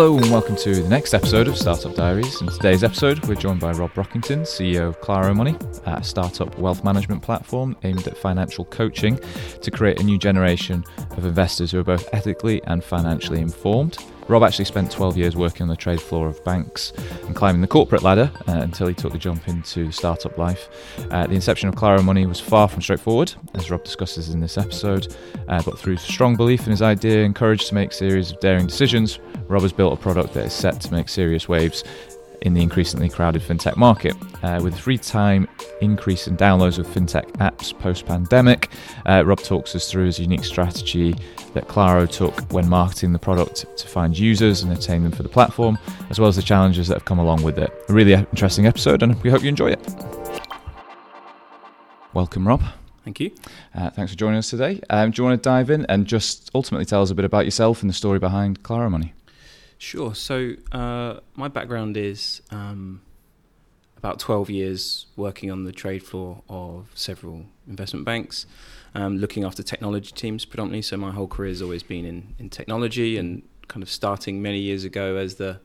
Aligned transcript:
Hello 0.00 0.16
and 0.16 0.30
welcome 0.30 0.56
to 0.56 0.76
the 0.76 0.88
next 0.88 1.12
episode 1.12 1.46
of 1.46 1.58
Startup 1.58 1.94
Diaries. 1.94 2.40
In 2.40 2.46
today's 2.46 2.82
episode, 2.82 3.22
we're 3.26 3.34
joined 3.34 3.60
by 3.60 3.72
Rob 3.72 3.92
Brockington, 3.92 4.46
CEO 4.46 4.88
of 4.88 5.00
Claro 5.02 5.34
Money, 5.34 5.54
a 5.84 6.02
startup 6.02 6.58
wealth 6.58 6.82
management 6.82 7.20
platform 7.20 7.76
aimed 7.82 8.08
at 8.08 8.16
financial 8.16 8.64
coaching 8.64 9.20
to 9.60 9.70
create 9.70 10.00
a 10.00 10.02
new 10.02 10.16
generation 10.16 10.86
of 11.10 11.26
investors 11.26 11.70
who 11.70 11.80
are 11.80 11.84
both 11.84 12.08
ethically 12.14 12.62
and 12.64 12.82
financially 12.82 13.42
informed. 13.42 13.98
Rob 14.30 14.44
actually 14.44 14.64
spent 14.64 14.92
12 14.92 15.16
years 15.16 15.34
working 15.34 15.62
on 15.62 15.68
the 15.68 15.76
trade 15.76 16.00
floor 16.00 16.28
of 16.28 16.42
banks 16.44 16.92
and 17.26 17.34
climbing 17.34 17.60
the 17.60 17.66
corporate 17.66 18.04
ladder 18.04 18.30
uh, 18.46 18.52
until 18.52 18.86
he 18.86 18.94
took 18.94 19.10
the 19.10 19.18
jump 19.18 19.48
into 19.48 19.90
startup 19.90 20.38
life. 20.38 20.68
Uh, 21.10 21.26
the 21.26 21.34
inception 21.34 21.68
of 21.68 21.74
Claro 21.74 22.00
Money 22.00 22.26
was 22.26 22.38
far 22.38 22.68
from 22.68 22.80
straightforward, 22.80 23.34
as 23.54 23.72
Rob 23.72 23.82
discusses 23.82 24.28
in 24.28 24.38
this 24.38 24.56
episode, 24.56 25.16
uh, 25.48 25.60
but 25.64 25.76
through 25.76 25.96
strong 25.96 26.36
belief 26.36 26.64
in 26.64 26.70
his 26.70 26.80
idea 26.80 27.24
and 27.24 27.34
courage 27.34 27.66
to 27.66 27.74
make 27.74 27.92
series 27.92 28.30
of 28.30 28.38
daring 28.38 28.68
decisions, 28.68 29.18
Rob 29.48 29.62
has 29.62 29.72
built 29.72 29.92
a 29.92 30.00
product 30.00 30.32
that 30.34 30.46
is 30.46 30.52
set 30.52 30.80
to 30.80 30.92
make 30.92 31.08
serious 31.08 31.48
waves 31.48 31.82
in 32.42 32.54
the 32.54 32.62
increasingly 32.62 33.08
crowded 33.08 33.42
fintech 33.42 33.76
market. 33.76 34.14
Uh, 34.42 34.60
with 34.62 34.74
a 34.74 34.78
free 34.78 34.98
time 34.98 35.48
increase 35.80 36.26
in 36.26 36.36
downloads 36.36 36.78
of 36.78 36.86
fintech 36.86 37.30
apps 37.38 37.78
post 37.78 38.06
pandemic, 38.06 38.70
uh, 39.06 39.22
Rob 39.24 39.40
talks 39.40 39.74
us 39.74 39.90
through 39.90 40.06
his 40.06 40.18
unique 40.18 40.44
strategy 40.44 41.14
that 41.54 41.68
Claro 41.68 42.06
took 42.06 42.34
when 42.52 42.68
marketing 42.68 43.12
the 43.12 43.18
product 43.18 43.66
to 43.76 43.88
find 43.88 44.18
users 44.18 44.62
and 44.62 44.72
attain 44.72 45.02
them 45.02 45.12
for 45.12 45.22
the 45.22 45.28
platform, 45.28 45.78
as 46.08 46.18
well 46.18 46.28
as 46.28 46.36
the 46.36 46.42
challenges 46.42 46.88
that 46.88 46.94
have 46.94 47.04
come 47.04 47.18
along 47.18 47.42
with 47.42 47.58
it. 47.58 47.70
A 47.88 47.92
really 47.92 48.12
interesting 48.12 48.66
episode, 48.66 49.02
and 49.02 49.20
we 49.22 49.30
hope 49.30 49.42
you 49.42 49.48
enjoy 49.48 49.70
it. 49.70 49.80
Welcome, 52.12 52.46
Rob. 52.46 52.62
Thank 53.04 53.20
you. 53.20 53.30
Uh, 53.74 53.90
thanks 53.90 54.12
for 54.12 54.18
joining 54.18 54.38
us 54.38 54.50
today. 54.50 54.80
Um, 54.90 55.10
do 55.10 55.22
you 55.22 55.28
want 55.28 55.42
to 55.42 55.48
dive 55.48 55.70
in 55.70 55.86
and 55.86 56.06
just 56.06 56.50
ultimately 56.54 56.84
tell 56.84 57.02
us 57.02 57.10
a 57.10 57.14
bit 57.14 57.24
about 57.24 57.44
yourself 57.44 57.82
and 57.82 57.88
the 57.88 57.94
story 57.94 58.18
behind 58.18 58.62
Claro 58.62 58.90
Money? 58.90 59.14
Sure. 59.80 60.14
So, 60.14 60.56
uh, 60.72 61.20
my 61.36 61.48
background 61.48 61.96
is 61.96 62.42
um, 62.50 63.00
about 63.96 64.18
12 64.18 64.50
years 64.50 65.06
working 65.16 65.50
on 65.50 65.64
the 65.64 65.72
trade 65.72 66.02
floor 66.02 66.42
of 66.50 66.90
several 66.94 67.46
investment 67.66 68.04
banks, 68.04 68.44
um, 68.94 69.16
looking 69.16 69.42
after 69.42 69.62
technology 69.62 70.12
teams 70.12 70.44
predominantly. 70.44 70.82
So, 70.82 70.98
my 70.98 71.12
whole 71.12 71.26
career 71.26 71.48
has 71.48 71.62
always 71.62 71.82
been 71.82 72.04
in, 72.04 72.34
in 72.38 72.50
technology 72.50 73.16
and 73.16 73.42
kind 73.68 73.82
of 73.82 73.88
starting 73.88 74.42
many 74.42 74.58
years 74.58 74.84
ago 74.84 75.16
as 75.16 75.36
the 75.36 75.60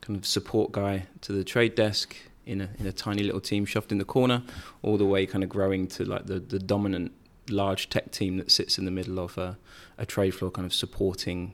kind 0.00 0.18
of 0.18 0.24
support 0.24 0.72
guy 0.72 1.06
to 1.20 1.34
the 1.34 1.44
trade 1.44 1.74
desk 1.74 2.16
in 2.46 2.62
a, 2.62 2.70
in 2.78 2.86
a 2.86 2.92
tiny 2.92 3.22
little 3.22 3.42
team 3.42 3.66
shoved 3.66 3.92
in 3.92 3.98
the 3.98 4.06
corner, 4.06 4.42
all 4.80 4.96
the 4.96 5.04
way 5.04 5.26
kind 5.26 5.44
of 5.44 5.50
growing 5.50 5.86
to 5.88 6.06
like 6.06 6.24
the, 6.24 6.40
the 6.40 6.58
dominant 6.58 7.12
large 7.50 7.90
tech 7.90 8.10
team 8.10 8.38
that 8.38 8.50
sits 8.50 8.78
in 8.78 8.86
the 8.86 8.90
middle 8.90 9.18
of 9.18 9.36
a, 9.36 9.58
a 9.98 10.06
trade 10.06 10.30
floor, 10.30 10.50
kind 10.50 10.64
of 10.64 10.72
supporting. 10.72 11.52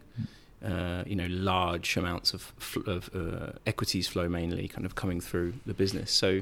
Uh, 0.64 1.04
you 1.06 1.14
know, 1.14 1.26
large 1.28 1.96
amounts 1.96 2.32
of, 2.32 2.52
of 2.86 3.10
uh, 3.14 3.52
equities 3.66 4.08
flow 4.08 4.26
mainly 4.26 4.66
kind 4.66 4.86
of 4.86 4.94
coming 4.94 5.20
through 5.20 5.52
the 5.66 5.74
business. 5.74 6.10
So 6.10 6.40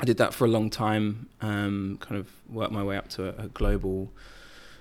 I 0.00 0.04
did 0.04 0.18
that 0.18 0.34
for 0.34 0.44
a 0.44 0.48
long 0.48 0.70
time. 0.70 1.28
Um, 1.40 1.98
kind 2.00 2.20
of 2.20 2.28
worked 2.48 2.72
my 2.72 2.82
way 2.82 2.96
up 2.96 3.08
to 3.10 3.28
a, 3.28 3.44
a 3.44 3.48
global, 3.48 4.12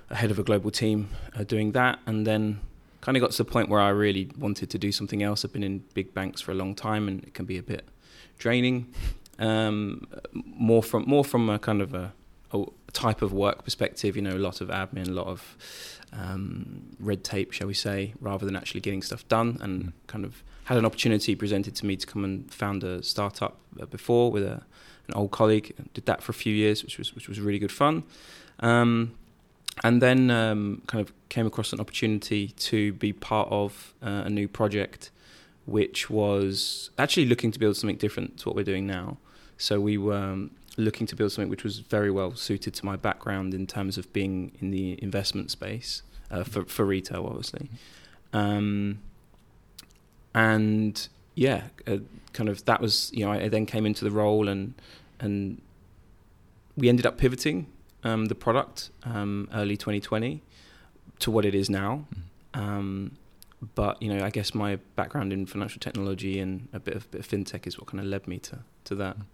a 0.09 0.15
head 0.15 0.29
of 0.29 0.39
a 0.39 0.43
global 0.43 0.71
team, 0.71 1.09
uh, 1.35 1.43
doing 1.43 1.71
that, 1.71 1.99
and 2.05 2.27
then 2.27 2.59
kind 3.01 3.15
of 3.15 3.21
got 3.21 3.31
to 3.31 3.37
the 3.37 3.45
point 3.45 3.69
where 3.69 3.79
I 3.79 3.89
really 3.89 4.29
wanted 4.37 4.69
to 4.71 4.77
do 4.77 4.91
something 4.91 5.23
else. 5.23 5.45
I've 5.45 5.53
been 5.53 5.63
in 5.63 5.83
big 5.93 6.13
banks 6.13 6.41
for 6.41 6.51
a 6.51 6.55
long 6.55 6.75
time, 6.75 7.07
and 7.07 7.23
it 7.23 7.33
can 7.33 7.45
be 7.45 7.57
a 7.57 7.63
bit 7.63 7.85
draining. 8.37 8.93
Um, 9.39 10.07
more 10.33 10.83
from 10.83 11.05
more 11.07 11.23
from 11.23 11.49
a 11.49 11.59
kind 11.59 11.81
of 11.81 11.93
a, 11.93 12.13
a, 12.51 12.65
type 12.93 13.21
of 13.21 13.33
work 13.33 13.63
perspective. 13.63 14.15
You 14.15 14.21
know, 14.21 14.35
a 14.35 14.39
lot 14.39 14.61
of 14.61 14.69
admin, 14.69 15.07
a 15.07 15.11
lot 15.11 15.27
of 15.27 15.57
um, 16.13 16.95
red 16.99 17.23
tape, 17.23 17.51
shall 17.51 17.67
we 17.67 17.73
say, 17.73 18.13
rather 18.19 18.45
than 18.45 18.55
actually 18.55 18.81
getting 18.81 19.01
stuff 19.01 19.27
done. 19.27 19.57
And 19.61 19.83
mm. 19.83 19.91
kind 20.07 20.25
of 20.25 20.43
had 20.65 20.77
an 20.77 20.85
opportunity 20.85 21.35
presented 21.35 21.75
to 21.75 21.85
me 21.85 21.95
to 21.97 22.07
come 22.07 22.23
and 22.23 22.51
found 22.53 22.83
a 22.83 23.03
startup 23.03 23.57
uh, 23.81 23.85
before 23.85 24.31
with 24.31 24.43
a, 24.43 24.61
an 25.07 25.13
old 25.15 25.31
colleague. 25.31 25.75
Did 25.93 26.05
that 26.05 26.23
for 26.23 26.31
a 26.31 26.35
few 26.35 26.53
years, 26.53 26.83
which 26.83 26.97
was 26.97 27.13
which 27.15 27.27
was 27.27 27.39
really 27.39 27.59
good 27.59 27.71
fun. 27.71 28.03
Um, 28.59 29.15
and 29.83 30.01
then 30.01 30.29
um, 30.29 30.83
kind 30.85 31.01
of 31.01 31.11
came 31.29 31.47
across 31.47 31.73
an 31.73 31.79
opportunity 31.79 32.49
to 32.49 32.93
be 32.93 33.11
part 33.11 33.47
of 33.49 33.95
uh, 34.03 34.23
a 34.25 34.29
new 34.29 34.47
project, 34.47 35.09
which 35.65 36.09
was 36.09 36.91
actually 36.99 37.25
looking 37.25 37.51
to 37.51 37.59
build 37.59 37.75
something 37.75 37.97
different 37.97 38.37
to 38.37 38.49
what 38.49 38.55
we're 38.55 38.63
doing 38.63 38.85
now. 38.85 39.17
So 39.57 39.79
we 39.79 39.97
were 39.97 40.15
um, 40.15 40.51
looking 40.77 41.05
to 41.07 41.15
build 41.15 41.31
something 41.31 41.49
which 41.49 41.63
was 41.63 41.79
very 41.79 42.09
well 42.09 42.35
suited 42.35 42.73
to 42.73 42.85
my 42.85 42.95
background 42.95 43.53
in 43.53 43.67
terms 43.67 43.97
of 43.97 44.11
being 44.11 44.51
in 44.59 44.71
the 44.71 45.01
investment 45.03 45.51
space 45.51 46.01
uh, 46.31 46.43
for 46.43 46.65
for 46.65 46.85
retail, 46.85 47.25
obviously. 47.25 47.69
Um, 48.33 48.99
and 50.33 51.07
yeah, 51.35 51.65
uh, 51.87 51.97
kind 52.33 52.49
of 52.49 52.65
that 52.65 52.81
was 52.81 53.11
you 53.13 53.25
know 53.25 53.31
I, 53.31 53.43
I, 53.43 53.47
then 53.49 53.65
came 53.65 53.85
into 53.85 54.03
the 54.03 54.11
role 54.11 54.47
and 54.47 54.73
and 55.19 55.61
we 56.75 56.89
ended 56.89 57.05
up 57.05 57.17
pivoting 57.17 57.67
um, 58.03 58.25
the 58.25 58.35
product 58.35 58.89
um, 59.03 59.47
early 59.53 59.77
2020 59.77 60.41
to 61.19 61.31
what 61.31 61.45
it 61.45 61.53
is 61.53 61.69
now. 61.69 62.05
Mm. 62.55 62.59
Um, 62.59 63.11
but 63.75 64.01
you 64.01 64.13
know, 64.13 64.25
I 64.25 64.29
guess 64.29 64.53
my 64.53 64.77
background 64.95 65.31
in 65.31 65.45
financial 65.45 65.79
technology 65.79 66.39
and 66.39 66.67
a 66.73 66.79
bit 66.79 66.95
of, 66.95 67.09
bit 67.11 67.21
of 67.21 67.27
fintech 67.27 67.65
is 67.65 67.77
what 67.77 67.87
kind 67.87 67.99
of 67.99 68.07
led 68.07 68.27
me 68.27 68.39
to 68.39 68.59
to 68.85 68.95
that. 68.95 69.17
Mm. 69.17 69.25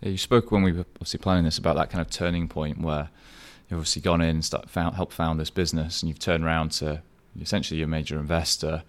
You 0.00 0.18
spoke 0.18 0.50
when 0.52 0.62
we 0.62 0.72
were 0.72 0.84
obviously 0.96 1.18
planning 1.18 1.44
this 1.44 1.58
about 1.58 1.76
that 1.76 1.90
kind 1.90 2.00
of 2.00 2.10
turning 2.10 2.48
point 2.48 2.80
where 2.80 3.10
you've 3.68 3.78
obviously 3.78 4.02
gone 4.02 4.20
in 4.20 4.28
and 4.30 4.44
start, 4.44 4.70
found, 4.70 4.96
helped 4.96 5.12
found 5.12 5.38
this 5.38 5.50
business, 5.50 6.02
and 6.02 6.08
you've 6.08 6.18
turned 6.18 6.44
around 6.44 6.72
to 6.72 7.02
essentially 7.40 7.78
your 7.78 7.88
major 7.88 8.18
investor 8.18 8.82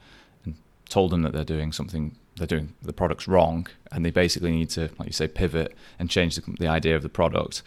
and 0.46 0.56
told 0.88 1.12
them 1.12 1.22
that 1.24 1.34
they're 1.34 1.44
doing 1.44 1.72
something, 1.72 2.16
they're 2.38 2.48
doing 2.48 2.74
the 2.82 2.94
product's 2.94 3.28
wrong, 3.28 3.68
and 3.92 4.06
they 4.06 4.12
basically 4.12 4.52
need 4.52 4.70
to, 4.70 4.90
like 4.98 5.08
you 5.08 5.14
say, 5.14 5.28
pivot 5.28 5.76
and 5.98 6.10
change 6.10 6.36
the, 6.36 6.56
the 6.60 6.68
idea 6.68 6.96
of 6.96 7.04
the 7.04 7.10
product. 7.10 7.62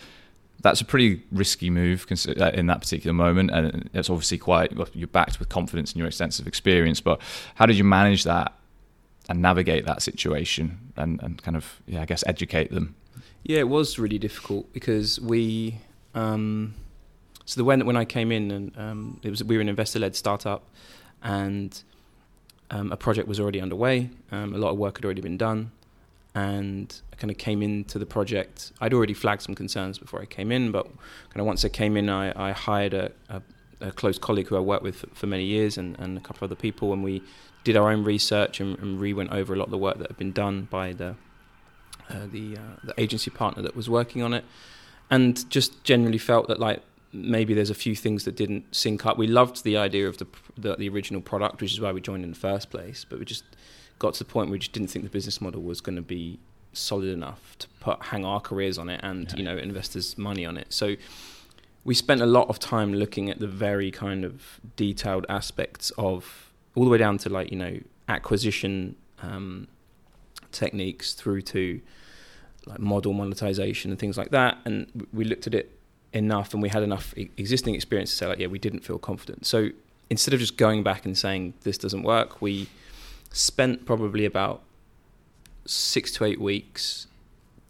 That's 0.61 0.81
a 0.81 0.85
pretty 0.85 1.25
risky 1.33 1.71
move 1.71 2.07
uh, 2.11 2.51
in 2.55 2.67
that 2.67 2.81
particular 2.81 3.13
moment, 3.13 3.51
and 3.51 3.91
it's 3.93 4.09
obviously 4.09 4.39
quite. 4.39 4.73
You're 4.95 5.09
backed 5.09 5.39
with 5.41 5.49
confidence 5.49 5.93
in 5.93 5.99
your 5.99 6.07
extensive 6.07 6.47
experience, 6.47 7.01
but 7.01 7.21
how 7.57 7.67
did 7.67 7.77
you 7.77 7.85
manage 7.85 8.25
that 8.25 8.53
and 9.29 9.43
navigate 9.43 9.85
that 9.87 10.03
situation 10.03 10.79
and, 10.97 11.23
and 11.23 11.43
kind 11.43 11.57
of, 11.57 11.81
yeah, 11.87 12.03
I 12.03 12.05
guess, 12.05 12.25
educate 12.27 12.71
them 12.73 12.95
yeah, 13.45 13.59
it 13.59 13.69
was 13.69 13.99
really 13.99 14.19
difficult 14.19 14.73
because 14.73 15.21
we. 15.21 15.79
Um, 16.15 16.75
so 17.45 17.61
the 17.61 17.65
when 17.65 17.85
when 17.87 17.97
I 17.97 18.05
came 18.05 18.31
in 18.31 18.51
and 18.51 18.79
um, 18.79 19.21
it 19.23 19.31
was 19.31 19.43
we 19.43 19.57
were 19.57 19.63
an 19.63 19.69
investor 19.69 19.99
led 19.99 20.15
startup, 20.15 20.63
and 21.23 21.83
um, 22.71 22.93
a 22.93 22.97
project 22.97 23.29
was 23.29 23.41
already 23.41 23.61
underway. 23.61 24.11
Um, 24.31 24.55
a 24.55 24.59
lot 24.59 24.71
of 24.71 24.79
work 24.79 24.97
had 24.99 25.05
already 25.05 25.21
been 25.21 25.37
done, 25.37 25.73
and 26.35 27.01
I 27.13 27.17
kind 27.17 27.31
of 27.31 27.39
came 27.39 27.63
into 27.63 27.99
the 27.99 28.07
project. 28.07 28.73
I'd 28.81 28.95
already 28.95 29.15
flagged 29.15 29.43
some 29.43 29.55
concerns 29.55 29.99
before 29.99 30.21
I 30.21 30.25
came 30.25 30.53
in, 30.53 30.73
but 30.73 30.87
kind 30.87 31.41
of 31.41 31.47
once 31.47 31.65
I 31.65 31.69
came 31.69 31.97
in, 31.97 32.09
I, 32.09 32.49
I 32.49 32.53
hired 32.53 32.95
a, 32.95 33.13
a, 33.29 33.43
a, 33.81 33.93
close 33.93 34.19
colleague 34.19 34.49
who 34.49 34.57
I 34.57 34.61
worked 34.61 34.83
with 34.83 34.97
for, 34.97 35.07
for, 35.09 35.27
many 35.27 35.45
years, 35.45 35.77
and, 35.77 35.99
and 35.99 36.17
a 36.17 36.21
couple 36.21 36.45
of 36.45 36.51
other 36.51 36.61
people, 36.61 36.93
and 36.93 37.05
we 37.05 37.23
did 37.65 37.77
our 37.77 37.91
own 37.91 38.05
research 38.05 38.61
and, 38.61 38.79
and 38.79 39.01
re 39.01 39.13
went 39.13 39.31
over 39.33 39.55
a 39.55 39.57
lot 39.57 39.65
of 39.65 39.71
the 39.71 39.79
work 39.79 39.99
that 39.99 40.09
had 40.09 40.17
been 40.17 40.33
done 40.33 40.69
by 40.71 40.93
the 40.93 41.15
uh, 42.13 42.27
the 42.31 42.57
uh, 42.57 42.77
the 42.85 43.01
agency 43.01 43.31
partner 43.31 43.63
that 43.63 43.75
was 43.75 43.89
working 43.89 44.23
on 44.23 44.33
it, 44.33 44.45
and 45.11 45.49
just 45.51 45.83
generally 45.85 46.19
felt 46.19 46.49
that 46.49 46.61
like 46.61 46.83
maybe 47.13 47.55
there's 47.55 47.71
a 47.71 47.75
few 47.75 47.95
things 47.95 48.25
that 48.25 48.37
didn't 48.37 48.75
sync 48.75 49.05
up. 49.05 49.19
We 49.19 49.27
loved 49.27 49.65
the 49.65 49.77
idea 49.77 50.09
of 50.09 50.17
the, 50.19 50.27
the, 50.57 50.77
the 50.77 50.89
original 50.89 51.21
product, 51.21 51.61
which 51.61 51.73
is 51.73 51.81
why 51.81 51.93
we 51.93 52.01
joined 52.01 52.25
in 52.25 52.31
the 52.31 52.39
first 52.39 52.71
place, 52.71 53.05
but 53.07 53.19
we 53.19 53.27
just 53.27 53.45
got 53.99 54.15
to 54.15 54.25
the 54.25 54.31
point 54.31 54.49
where 54.49 54.53
we 54.53 54.59
just 54.59 54.73
didn't 54.73 54.89
think 54.89 55.05
the 55.05 55.11
business 55.11 55.41
model 55.41 55.63
was 55.63 55.81
going 55.81 55.97
to 55.97 56.03
be 56.03 56.39
solid 56.73 57.09
enough 57.09 57.55
to 57.59 57.69
put 57.81 58.03
hang 58.05 58.25
our 58.25 58.41
careers 58.41 58.79
on 58.79 58.89
it 58.89 58.99
and 59.03 59.31
yeah. 59.31 59.37
you 59.37 59.43
know 59.45 59.57
investors' 59.57 60.17
money 60.17 60.47
on 60.47 60.57
it. 60.57 60.73
So 60.73 60.97
we 61.85 61.95
spent 61.95 62.21
a 62.21 62.27
lot 62.27 62.49
of 62.49 62.59
time 62.59 62.95
looking 62.95 63.29
at 63.29 63.39
the 63.41 63.47
very 63.47 63.91
kind 63.91 64.25
of 64.25 64.61
detailed 64.77 65.27
aspects 65.29 65.91
of 65.99 66.51
all 66.75 66.85
the 66.85 66.91
way 66.91 66.99
down 66.99 67.19
to 67.19 67.29
like 67.29 67.51
you 67.51 67.59
know 67.59 67.79
acquisition 68.09 68.97
um, 69.21 69.69
techniques 70.51 71.13
through 71.13 71.43
to 71.43 71.81
like 72.67 72.79
model 72.79 73.13
monetization 73.13 73.91
and 73.91 73.99
things 73.99 74.17
like 74.17 74.31
that. 74.31 74.59
And 74.65 75.07
we 75.13 75.25
looked 75.25 75.47
at 75.47 75.55
it 75.55 75.79
enough, 76.13 76.53
and 76.53 76.63
we 76.63 76.69
had 76.69 76.83
enough 76.83 77.15
existing 77.17 77.75
experience 77.75 78.11
to 78.11 78.17
say, 78.17 78.27
like, 78.27 78.39
yeah, 78.39 78.47
we 78.47 78.59
didn't 78.59 78.81
feel 78.81 78.99
confident. 78.99 79.47
So 79.47 79.71
instead 80.11 80.35
of 80.35 80.41
just 80.41 80.57
going 80.57 80.83
back 80.83 81.07
and 81.07 81.17
saying 81.17 81.55
this 81.63 81.79
doesn't 81.79 82.03
work, 82.03 82.43
we 82.43 82.69
spent 83.31 83.87
probably 83.87 84.25
about 84.25 84.63
six 85.65 86.13
to 86.13 86.25
eight 86.25 86.41
weeks 86.41 87.07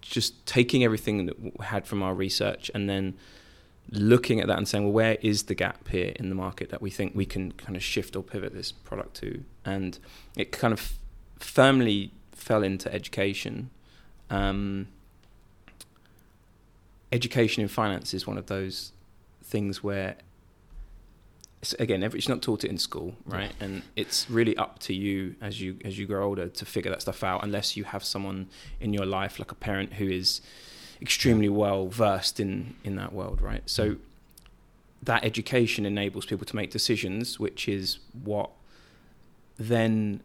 just 0.01 0.45
taking 0.45 0.83
everything 0.83 1.27
that 1.27 1.41
we 1.41 1.53
had 1.65 1.87
from 1.87 2.03
our 2.03 2.15
research 2.15 2.71
and 2.75 2.89
then 2.89 3.15
looking 3.91 4.41
at 4.41 4.47
that 4.49 4.59
and 4.59 4.67
saying, 4.67 4.85
well, 4.85 4.93
where 4.93 5.17
is 5.21 5.45
the 5.45 5.55
gap 5.55 5.89
here 5.89 6.13
in 6.17 6.29
the 6.29 6.35
market 6.35 6.71
that 6.71 6.83
we 6.83 6.91
think 6.91 7.15
we 7.15 7.25
can 7.25 7.53
kind 7.53 7.77
of 7.77 7.83
shift 7.83 8.17
or 8.17 8.23
pivot 8.23 8.53
this 8.53 8.73
product 8.73 9.15
to? 9.15 9.45
And 9.65 9.99
it 10.37 10.51
kind 10.51 10.73
of 10.73 10.95
firmly 11.39 12.11
fell 12.33 12.63
into 12.63 12.93
education 12.93 13.71
um, 14.33 14.89
education 17.13 17.63
in 17.63 17.69
finance 17.69 18.15
is 18.15 18.27
one 18.27 18.39
of 18.39 18.47
those 18.47 18.93
things 19.45 19.83
where 19.83 20.17
again, 21.79 22.03
it's 22.03 22.29
not 22.29 22.43
taught 22.43 22.65
it 22.65 22.71
in 22.71 22.79
school, 22.79 23.15
right? 23.25 23.53
And 23.61 23.83
it's 23.95 24.29
really 24.29 24.57
up 24.57 24.81
to 24.81 24.95
you 24.95 25.37
as 25.41 25.61
you 25.61 25.77
as 25.85 25.97
you 25.99 26.07
grow 26.07 26.25
older 26.25 26.49
to 26.49 26.65
figure 26.65 26.91
that 26.91 27.03
stuff 27.03 27.23
out. 27.23 27.45
Unless 27.45 27.77
you 27.77 27.85
have 27.85 28.03
someone 28.03 28.49
in 28.81 28.93
your 28.93 29.07
life, 29.07 29.39
like 29.39 29.53
a 29.53 29.55
parent, 29.55 29.95
who 29.95 30.09
is 30.09 30.41
extremely 31.01 31.49
well 31.49 31.87
versed 31.89 32.41
in 32.41 32.75
in 32.83 32.97
that 32.97 33.13
world, 33.13 33.41
right? 33.41 33.63
So 33.67 33.97
that 35.03 35.25
education 35.25 35.87
enables 35.87 36.27
people 36.27 36.47
to 36.47 36.57
make 36.57 36.71
decisions, 36.71 37.39
which 37.39 37.69
is 37.69 37.99
what 38.25 38.51
then 39.59 40.23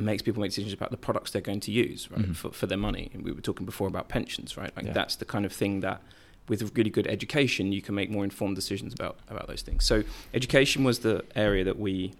makes 0.00 0.22
people 0.22 0.40
make 0.40 0.50
decisions 0.50 0.72
about 0.72 0.90
the 0.90 0.96
products 0.96 1.30
they're 1.30 1.42
going 1.42 1.60
to 1.60 1.72
use, 1.72 2.10
right, 2.10 2.20
mm-hmm. 2.20 2.32
for, 2.32 2.50
for 2.50 2.66
their 2.66 2.78
money. 2.78 3.10
And 3.12 3.24
we 3.24 3.32
were 3.32 3.40
talking 3.40 3.66
before 3.66 3.88
about 3.88 4.08
pensions, 4.08 4.56
right? 4.56 4.74
Like 4.76 4.86
yeah. 4.86 4.92
that's 4.92 5.16
the 5.16 5.24
kind 5.24 5.44
of 5.44 5.52
thing 5.52 5.80
that 5.80 6.02
with 6.48 6.76
really 6.76 6.90
good 6.90 7.06
education, 7.06 7.72
you 7.72 7.80
can 7.80 7.94
make 7.94 8.10
more 8.10 8.24
informed 8.24 8.56
decisions 8.56 8.92
about 8.92 9.18
about 9.28 9.46
those 9.46 9.62
things. 9.62 9.84
So 9.84 10.02
education 10.34 10.84
was 10.84 11.00
the 11.00 11.24
area 11.36 11.64
that 11.64 11.78
we 11.78 12.12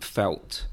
felt 0.00 0.66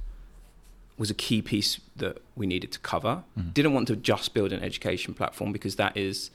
was 0.98 1.10
a 1.10 1.13
key 1.13 1.42
piece 1.42 1.80
that 1.95 2.22
we 2.36 2.48
needed 2.48 2.72
to 2.72 2.80
cover. 2.80 3.24
Mm-hmm. 3.38 3.50
Didn't 3.50 3.74
want 3.74 3.88
to 3.88 3.95
just 3.95 4.33
build 4.33 4.54
an 4.54 4.63
education 4.63 5.13
platform 5.13 5.51
because 5.51 5.75
that 5.75 5.95
is, 5.98 6.31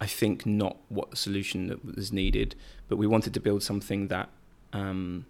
I 0.00 0.06
think, 0.06 0.44
not 0.46 0.76
what 0.88 1.10
the 1.10 1.16
solution 1.16 1.68
that 1.68 1.84
was 1.84 2.12
needed. 2.12 2.54
But 2.88 2.96
we 2.96 3.06
wanted 3.06 3.34
to 3.34 3.40
build 3.40 3.62
something 3.62 4.08
that 4.08 4.30
um, 4.72 5.26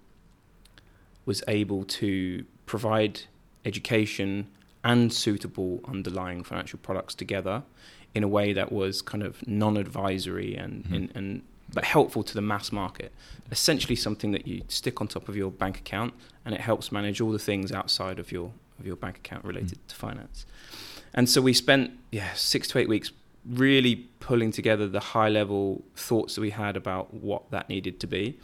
was 1.26 1.42
able 1.46 1.84
to 1.84 2.44
provide 2.64 3.22
education 3.64 4.48
and 4.84 5.12
suitable 5.12 5.80
underlying 5.86 6.44
financial 6.44 6.78
products 6.78 7.14
together 7.14 7.62
in 8.14 8.22
a 8.22 8.28
way 8.28 8.52
that 8.52 8.72
was 8.72 9.02
kind 9.02 9.22
of 9.22 9.46
non-advisory 9.46 10.56
and, 10.56 10.84
mm-hmm. 10.84 10.94
and, 10.94 11.12
and 11.14 11.42
but 11.72 11.84
helpful 11.84 12.22
to 12.22 12.34
the 12.34 12.40
mass 12.40 12.72
market. 12.72 13.12
Essentially, 13.50 13.94
something 13.94 14.32
that 14.32 14.46
you 14.46 14.62
stick 14.68 15.00
on 15.00 15.08
top 15.08 15.28
of 15.28 15.36
your 15.36 15.50
bank 15.50 15.78
account, 15.78 16.14
and 16.44 16.54
it 16.54 16.60
helps 16.60 16.90
manage 16.90 17.20
all 17.20 17.30
the 17.30 17.38
things 17.38 17.70
outside 17.72 18.18
of 18.18 18.32
your 18.32 18.52
of 18.78 18.86
your 18.86 18.96
bank 18.96 19.18
account 19.18 19.44
related 19.44 19.78
mm. 19.78 19.86
to 19.88 19.94
finance. 19.94 20.46
And 21.12 21.28
so 21.28 21.42
we 21.42 21.52
spent 21.52 21.92
yeah 22.10 22.32
six 22.34 22.68
to 22.68 22.78
eight 22.78 22.88
weeks 22.88 23.12
really 23.46 23.96
pulling 24.20 24.50
together 24.52 24.88
the 24.88 25.00
high 25.00 25.28
level 25.28 25.82
thoughts 25.96 26.34
that 26.34 26.40
we 26.40 26.50
had 26.50 26.76
about 26.76 27.14
what 27.14 27.50
that 27.50 27.68
needed 27.68 28.00
to 28.00 28.06
be 28.06 28.38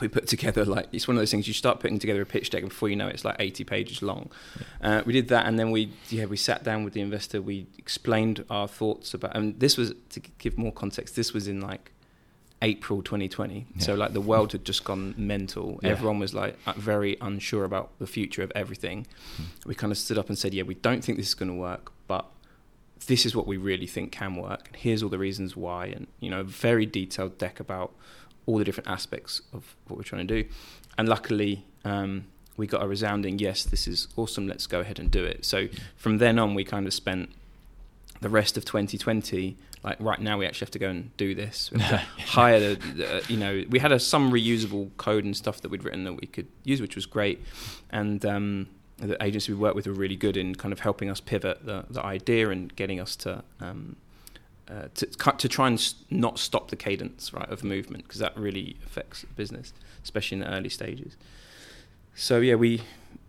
we 0.00 0.08
put 0.08 0.26
together 0.26 0.64
like 0.64 0.86
it's 0.92 1.08
one 1.08 1.16
of 1.16 1.20
those 1.20 1.30
things 1.30 1.48
you 1.48 1.54
start 1.54 1.80
putting 1.80 1.98
together 1.98 2.22
a 2.22 2.26
pitch 2.26 2.50
deck 2.50 2.62
and 2.62 2.68
before 2.68 2.88
you 2.88 2.96
know 2.96 3.08
it, 3.08 3.14
it's 3.14 3.24
like 3.24 3.36
80 3.38 3.64
pages 3.64 4.02
long 4.02 4.30
yeah. 4.82 4.98
uh, 4.98 5.02
we 5.04 5.12
did 5.12 5.28
that 5.28 5.46
and 5.46 5.58
then 5.58 5.70
we 5.70 5.92
yeah 6.08 6.26
we 6.26 6.36
sat 6.36 6.62
down 6.62 6.84
with 6.84 6.94
the 6.94 7.00
investor 7.00 7.42
we 7.42 7.66
explained 7.76 8.44
our 8.50 8.68
thoughts 8.68 9.14
about 9.14 9.36
and 9.36 9.58
this 9.58 9.76
was 9.76 9.92
to 10.10 10.20
give 10.38 10.56
more 10.56 10.72
context 10.72 11.16
this 11.16 11.32
was 11.32 11.48
in 11.48 11.60
like 11.60 11.92
April 12.62 13.02
2020 13.02 13.66
yeah. 13.74 13.82
so 13.82 13.94
like 13.94 14.12
the 14.12 14.20
world 14.20 14.52
had 14.52 14.64
just 14.64 14.84
gone 14.84 15.14
mental 15.16 15.80
yeah. 15.82 15.90
everyone 15.90 16.18
was 16.18 16.34
like 16.34 16.56
uh, 16.66 16.72
very 16.76 17.16
unsure 17.20 17.64
about 17.64 17.90
the 17.98 18.06
future 18.06 18.42
of 18.42 18.52
everything 18.54 19.06
mm. 19.36 19.66
we 19.66 19.74
kind 19.74 19.90
of 19.90 19.98
stood 19.98 20.18
up 20.18 20.28
and 20.28 20.38
said 20.38 20.54
yeah 20.54 20.62
we 20.62 20.74
don't 20.74 21.02
think 21.02 21.18
this 21.18 21.28
is 21.28 21.34
going 21.34 21.50
to 21.50 21.54
work 21.54 21.92
but 22.06 22.26
this 23.06 23.24
is 23.24 23.34
what 23.34 23.46
we 23.46 23.56
really 23.56 23.86
think 23.86 24.12
can 24.12 24.36
work 24.36 24.68
and 24.68 24.76
here's 24.76 25.02
all 25.02 25.08
the 25.08 25.18
reasons 25.18 25.56
why 25.56 25.86
and 25.86 26.06
you 26.20 26.30
know 26.30 26.40
a 26.40 26.44
very 26.44 26.86
detailed 26.86 27.38
deck 27.38 27.58
about 27.58 27.92
all 28.50 28.58
the 28.58 28.64
different 28.64 28.88
aspects 28.88 29.42
of 29.52 29.76
what 29.86 29.96
we're 29.96 30.02
trying 30.02 30.26
to 30.26 30.42
do. 30.42 30.48
And 30.98 31.08
luckily, 31.08 31.64
um, 31.84 32.26
we 32.56 32.66
got 32.66 32.82
a 32.82 32.88
resounding 32.88 33.38
yes, 33.38 33.64
this 33.64 33.86
is 33.86 34.08
awesome, 34.16 34.48
let's 34.48 34.66
go 34.66 34.80
ahead 34.80 34.98
and 34.98 35.10
do 35.10 35.24
it. 35.24 35.44
So 35.44 35.68
from 35.96 36.18
then 36.18 36.38
on, 36.38 36.54
we 36.54 36.64
kind 36.64 36.86
of 36.86 36.92
spent 36.92 37.30
the 38.20 38.28
rest 38.28 38.56
of 38.56 38.64
2020 38.64 39.56
like 39.82 39.96
right 39.98 40.20
now 40.20 40.36
we 40.36 40.44
actually 40.44 40.66
have 40.66 40.70
to 40.72 40.78
go 40.78 40.90
and 40.90 41.16
do 41.16 41.34
this 41.34 41.70
hire 42.18 42.60
the, 42.60 42.74
the, 42.74 43.24
you 43.30 43.36
know 43.38 43.64
we 43.70 43.78
had 43.78 43.92
a, 43.92 43.98
some 43.98 44.30
reusable 44.30 44.90
code 44.98 45.24
and 45.24 45.34
stuff 45.34 45.62
that 45.62 45.70
we'd 45.70 45.82
written 45.82 46.04
that 46.04 46.12
we 46.12 46.26
could 46.26 46.46
use 46.62 46.82
which 46.82 46.94
was 46.94 47.06
great 47.06 47.42
and 47.88 48.26
um, 48.26 48.66
the 48.98 49.16
agency 49.22 49.54
we 49.54 49.58
worked 49.58 49.74
with 49.74 49.86
were 49.86 49.94
really 49.94 50.16
good 50.16 50.36
in 50.36 50.54
kind 50.54 50.70
of 50.70 50.80
helping 50.80 51.08
us 51.08 51.18
pivot 51.18 51.64
the, 51.64 51.86
the 51.88 52.04
idea 52.04 52.50
and 52.50 52.76
getting 52.76 53.00
us 53.00 53.16
to 53.16 53.42
um, 53.60 53.96
uh, 54.70 54.88
to 54.94 55.06
to 55.06 55.48
try 55.48 55.66
and 55.66 55.94
not 56.10 56.38
stop 56.38 56.70
the 56.70 56.76
cadence 56.76 57.32
right 57.32 57.48
of 57.50 57.64
movement 57.64 58.04
because 58.04 58.20
that 58.20 58.36
really 58.36 58.76
affects 58.86 59.24
business, 59.34 59.72
especially 60.04 60.36
in 60.36 60.40
the 60.40 60.54
early 60.54 60.68
stages. 60.68 61.16
So 62.14 62.38
yeah, 62.38 62.54
we 62.54 62.82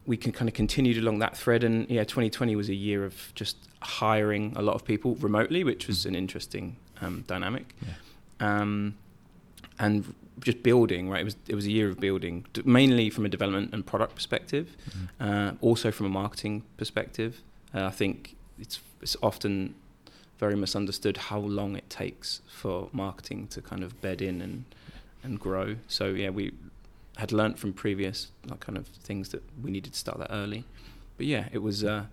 we 0.06 0.18
can 0.18 0.32
kind 0.32 0.48
of 0.48 0.54
continued 0.54 0.98
along 0.98 1.20
that 1.20 1.36
thread, 1.36 1.64
and 1.64 1.90
yeah, 1.90 2.04
2020 2.04 2.56
was 2.56 2.70
a 2.70 2.76
year 2.76 3.06
of 3.06 3.32
just 3.34 3.58
hiring 3.82 4.54
a 4.56 4.62
lot 4.62 4.76
of 4.76 4.86
people 4.86 5.16
remotely, 5.16 5.64
which 5.64 5.88
was 5.88 6.04
mm. 6.04 6.10
an 6.10 6.16
interesting 6.16 6.76
um, 7.02 7.24
dynamic, 7.28 7.74
yeah. 7.82 8.62
um, 8.62 8.96
and 9.80 10.14
just 10.42 10.62
building. 10.62 11.10
Right, 11.10 11.22
it 11.22 11.26
was 11.26 11.38
it 11.48 11.56
was 11.56 11.66
a 11.66 11.72
year 11.72 11.90
of 11.90 12.00
building, 12.00 12.46
mainly 12.66 13.10
from 13.10 13.26
a 13.26 13.30
development 13.30 13.74
and 13.74 13.84
product 13.86 14.14
perspective, 14.14 14.76
mm-hmm. 14.90 15.24
uh, 15.24 15.52
also 15.62 15.92
from 15.92 16.06
a 16.06 16.10
marketing 16.10 16.64
perspective. 16.78 17.42
Uh, 17.74 17.86
I 17.86 17.92
think 17.92 18.36
it's 18.60 18.80
it's 19.02 19.18
often 19.24 19.74
very 20.42 20.56
misunderstood 20.56 21.16
how 21.18 21.40
long 21.40 21.76
it 21.76 21.88
takes 21.90 22.42
for 22.48 22.90
marketing 22.92 23.48
to 23.48 23.62
kind 23.62 23.84
of 23.84 24.02
bed 24.02 24.22
in 24.22 24.42
and 24.42 24.66
and 25.24 25.40
grow. 25.40 25.76
So 25.88 26.08
yeah, 26.08 26.32
we 26.32 26.52
had 27.18 27.32
learnt 27.32 27.60
from 27.60 27.74
previous 27.74 28.32
like, 28.50 28.60
kind 28.60 28.78
of 28.78 28.88
things 28.88 29.30
that 29.30 29.44
we 29.64 29.70
needed 29.70 29.94
to 29.94 30.00
start 30.00 30.18
that 30.18 30.32
early. 30.32 30.66
But 31.18 31.28
yeah, 31.28 31.48
it 31.54 31.60
was. 31.60 31.84
Uh, 31.84 32.06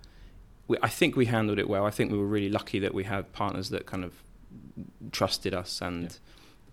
we, 0.67 0.77
I 0.83 0.89
think 0.89 1.15
we 1.15 1.25
handled 1.25 1.57
it 1.57 1.67
well. 1.67 1.85
I 1.85 1.89
think 1.89 2.11
we 2.11 2.19
were 2.19 2.27
really 2.27 2.49
lucky 2.49 2.77
that 2.79 2.93
we 2.93 3.03
had 3.03 3.33
partners 3.33 3.69
that 3.71 3.87
kind 3.87 4.03
of 4.05 4.13
trusted 5.11 5.55
us 5.55 5.81
and 5.81 6.03
yeah. 6.03 6.17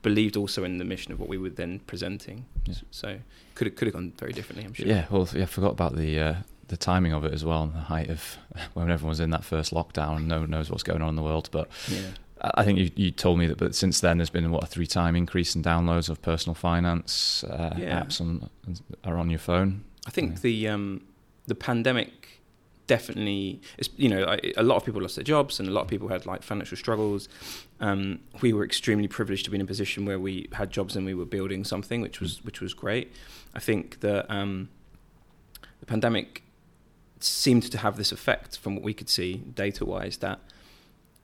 believed 0.03 0.37
also 0.37 0.63
in 0.63 0.77
the 0.77 0.85
mission 0.85 1.11
of 1.13 1.19
what 1.19 1.31
we 1.31 1.39
were 1.39 1.49
then 1.49 1.81
presenting. 1.87 2.45
Yeah. 2.67 2.75
So 2.91 3.19
could 3.55 3.69
have 3.69 3.77
could 3.77 3.87
have 3.89 3.95
gone 3.95 4.13
very 4.19 4.35
differently. 4.35 4.67
I'm 4.67 4.75
sure. 4.75 4.87
Yeah. 4.87 5.07
Well, 5.11 5.27
yeah. 5.33 5.45
I 5.45 5.47
forgot 5.47 5.73
about 5.73 5.97
the. 5.97 6.21
Uh, 6.21 6.35
the 6.69 6.77
timing 6.77 7.13
of 7.13 7.25
it 7.25 7.33
as 7.33 7.45
well, 7.45 7.63
and 7.63 7.75
the 7.75 7.81
height 7.81 8.11
of 8.11 8.39
when 8.75 8.91
everyone 8.91 9.11
was 9.11 9.21
in 9.21 9.31
that 9.31 9.45
first 9.45 9.73
lockdown, 9.73 10.17
and 10.17 10.29
no 10.29 10.41
one 10.41 10.51
knows 10.51 10.71
what's 10.71 10.83
going 10.83 11.03
on 11.03 11.11
in 11.11 11.17
the 11.17 11.23
world. 11.23 11.49
But 11.53 11.69
yeah. 11.89 12.11
I 12.41 12.65
think 12.65 12.79
you, 12.79 12.91
you 12.97 13.11
told 13.11 13.39
me 13.39 13.47
that, 13.47 13.59
but 13.59 13.75
since 13.75 14.01
then 14.01 14.19
there's 14.19 14.31
been 14.31 14.51
what 14.51 14.63
a 14.63 14.67
three 14.67 14.87
time 14.87 15.17
increase 15.17 15.55
in 15.55 15.63
downloads 15.63 16.09
of 16.09 16.21
personal 16.23 16.55
finance 16.55 17.45
uh, 17.45 17.75
yeah. 17.77 18.03
apps 18.03 18.21
on 18.21 18.51
are 19.05 19.17
on 19.17 19.31
your 19.31 19.39
phone. 19.39 19.85
I 20.07 20.11
think 20.11 20.33
yeah. 20.33 20.39
the 20.43 20.69
um, 20.69 21.03
the 21.47 21.55
pandemic 21.55 22.37
definitely, 22.87 23.61
is, 23.79 23.91
you 23.97 24.09
know, 24.09 24.37
a 24.57 24.63
lot 24.63 24.77
of 24.77 24.85
people 24.85 25.03
lost 25.03 25.17
their 25.17 25.25
jobs 25.25 25.59
and 25.59 25.69
a 25.69 25.73
lot 25.73 25.83
of 25.83 25.89
people 25.89 26.09
had 26.09 26.27
like 26.27 26.43
financial 26.43 26.77
struggles. 26.77 27.29
Um, 27.81 28.21
we 28.41 28.53
were 28.53 28.65
extremely 28.65 29.09
privileged 29.09 29.45
to 29.47 29.51
be 29.51 29.57
in 29.57 29.61
a 29.61 29.67
position 29.67 30.05
where 30.05 30.21
we 30.21 30.49
had 30.53 30.71
jobs 30.71 30.97
and 30.97 31.05
we 31.05 31.15
were 31.15 31.25
building 31.25 31.65
something, 31.65 32.01
which 32.01 32.21
was 32.21 32.45
which 32.45 32.61
was 32.61 32.75
great. 32.75 33.13
I 33.55 33.61
think 33.61 34.01
that 34.01 34.31
um, 34.31 34.69
the 35.81 35.87
pandemic 35.87 36.43
seemed 37.21 37.63
to 37.71 37.79
have 37.79 37.97
this 37.97 38.13
effect 38.13 38.59
from 38.59 38.75
what 38.75 38.85
we 38.85 38.95
could 38.95 39.09
see 39.09 39.37
data 39.55 39.85
wise 39.85 40.19
that 40.19 40.41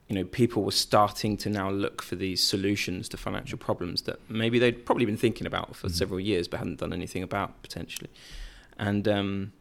you 0.09 0.15
know 0.15 0.25
people 0.25 0.63
were 0.63 0.71
starting 0.71 1.37
to 1.39 1.49
now 1.49 1.71
look 1.71 2.03
for 2.03 2.17
these 2.17 2.43
solutions 2.43 3.09
to 3.09 3.17
financial 3.17 3.59
problems 3.59 4.03
that 4.03 4.19
maybe 4.29 4.59
they'd 4.59 4.85
probably 4.85 5.05
been 5.05 5.17
thinking 5.17 5.47
about 5.47 5.75
for 5.77 5.87
mm-hmm. 5.87 5.97
several 5.97 6.21
years 6.21 6.49
but 6.49 6.59
hadn't 6.59 6.81
done 6.81 6.93
anything 6.93 7.23
about 7.23 7.63
potentially 7.63 8.11
and 8.79 9.07
um, 9.07 9.53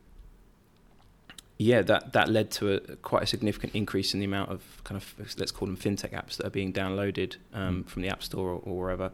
yeah 1.58 1.82
that 1.82 2.14
that 2.14 2.28
led 2.30 2.50
to 2.52 2.74
a 2.74 2.80
quite 2.98 3.24
a 3.24 3.28
significant 3.28 3.74
increase 3.76 4.14
in 4.14 4.20
the 4.20 4.26
amount 4.26 4.50
of 4.52 4.82
kind 4.84 5.02
of 5.02 5.38
let's 5.38 5.52
call 5.52 5.68
them 5.68 5.78
fintech 5.78 6.12
apps 6.12 6.38
that 6.38 6.46
are 6.46 6.52
being 6.52 6.74
downloaded 6.74 7.36
um, 7.54 7.80
mm-hmm. 7.80 7.82
from 7.84 8.02
the 8.02 8.10
app 8.10 8.24
store 8.24 8.50
or, 8.50 8.62
or 8.66 8.78
wherever 8.78 9.12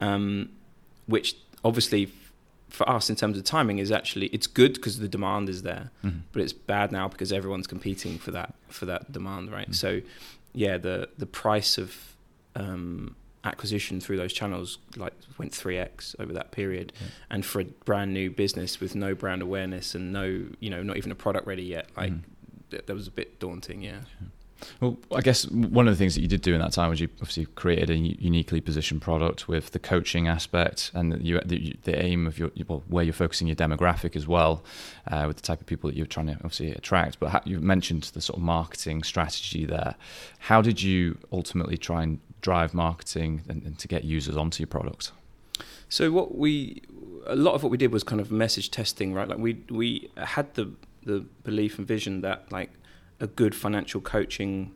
um, 0.00 0.50
which 1.06 1.36
obviously 1.64 2.10
for 2.70 2.88
us 2.88 3.10
in 3.10 3.16
terms 3.16 3.36
of 3.36 3.44
timing 3.44 3.78
is 3.78 3.90
actually 3.90 4.26
it's 4.26 4.46
good 4.46 4.74
because 4.74 4.98
the 4.98 5.08
demand 5.08 5.48
is 5.48 5.62
there, 5.62 5.90
mm-hmm. 6.04 6.20
but 6.32 6.40
it's 6.40 6.52
bad 6.52 6.92
now 6.92 7.08
because 7.08 7.32
everyone's 7.32 7.66
competing 7.66 8.18
for 8.18 8.30
that 8.30 8.54
for 8.68 8.86
that 8.86 9.12
demand, 9.12 9.52
right? 9.52 9.66
Mm-hmm. 9.66 9.72
So, 9.72 10.00
yeah, 10.54 10.78
the 10.78 11.08
the 11.18 11.26
price 11.26 11.76
of 11.78 12.14
um, 12.54 13.16
acquisition 13.44 14.00
through 14.00 14.16
those 14.16 14.32
channels 14.32 14.78
like 14.96 15.14
went 15.36 15.52
three 15.52 15.78
x 15.78 16.14
over 16.18 16.32
that 16.32 16.52
period, 16.52 16.92
yeah. 17.00 17.08
and 17.30 17.44
for 17.44 17.60
a 17.60 17.64
brand 17.64 18.14
new 18.14 18.30
business 18.30 18.80
with 18.80 18.94
no 18.94 19.14
brand 19.14 19.42
awareness 19.42 19.94
and 19.94 20.12
no 20.12 20.44
you 20.60 20.70
know 20.70 20.82
not 20.82 20.96
even 20.96 21.10
a 21.10 21.16
product 21.16 21.46
ready 21.46 21.64
yet, 21.64 21.88
like 21.96 22.12
mm-hmm. 22.12 22.76
that 22.86 22.94
was 22.94 23.08
a 23.08 23.12
bit 23.12 23.40
daunting, 23.40 23.82
yeah. 23.82 24.00
yeah. 24.20 24.28
Well, 24.80 24.98
I 25.14 25.20
guess 25.20 25.46
one 25.48 25.88
of 25.88 25.94
the 25.94 25.98
things 25.98 26.14
that 26.14 26.20
you 26.20 26.28
did 26.28 26.42
do 26.42 26.54
in 26.54 26.60
that 26.60 26.72
time 26.72 26.90
was 26.90 27.00
you 27.00 27.08
obviously 27.20 27.46
created 27.46 27.90
a 27.90 27.96
uniquely 27.96 28.60
positioned 28.60 29.02
product 29.02 29.48
with 29.48 29.70
the 29.70 29.78
coaching 29.78 30.28
aspect 30.28 30.90
and 30.94 31.12
the, 31.12 31.40
the, 31.44 31.76
the 31.84 32.02
aim 32.02 32.26
of 32.26 32.38
your 32.38 32.50
well, 32.68 32.82
where 32.88 33.04
you're 33.04 33.12
focusing 33.12 33.46
your 33.46 33.56
demographic 33.56 34.16
as 34.16 34.26
well, 34.26 34.62
uh, 35.10 35.24
with 35.26 35.36
the 35.36 35.42
type 35.42 35.60
of 35.60 35.66
people 35.66 35.88
that 35.88 35.96
you're 35.96 36.06
trying 36.06 36.26
to 36.26 36.34
obviously 36.34 36.72
attract. 36.72 37.18
But 37.20 37.30
how, 37.30 37.40
you 37.44 37.60
mentioned 37.60 38.04
the 38.04 38.20
sort 38.20 38.38
of 38.38 38.42
marketing 38.42 39.02
strategy 39.02 39.64
there. 39.64 39.94
How 40.38 40.62
did 40.62 40.82
you 40.82 41.18
ultimately 41.32 41.76
try 41.76 42.02
and 42.02 42.20
drive 42.40 42.74
marketing 42.74 43.42
and, 43.48 43.62
and 43.64 43.78
to 43.78 43.88
get 43.88 44.04
users 44.04 44.36
onto 44.36 44.60
your 44.60 44.68
product? 44.68 45.12
So 45.88 46.10
what 46.10 46.36
we 46.36 46.82
a 47.26 47.36
lot 47.36 47.54
of 47.54 47.62
what 47.62 47.70
we 47.70 47.76
did 47.76 47.92
was 47.92 48.02
kind 48.02 48.20
of 48.20 48.30
message 48.30 48.70
testing, 48.70 49.12
right? 49.12 49.28
Like 49.28 49.38
we 49.38 49.62
we 49.68 50.10
had 50.16 50.54
the 50.54 50.72
the 51.04 51.20
belief 51.44 51.78
and 51.78 51.86
vision 51.86 52.20
that 52.20 52.50
like 52.52 52.69
a 53.20 53.26
good 53.26 53.54
financial 53.54 54.00
coaching 54.00 54.72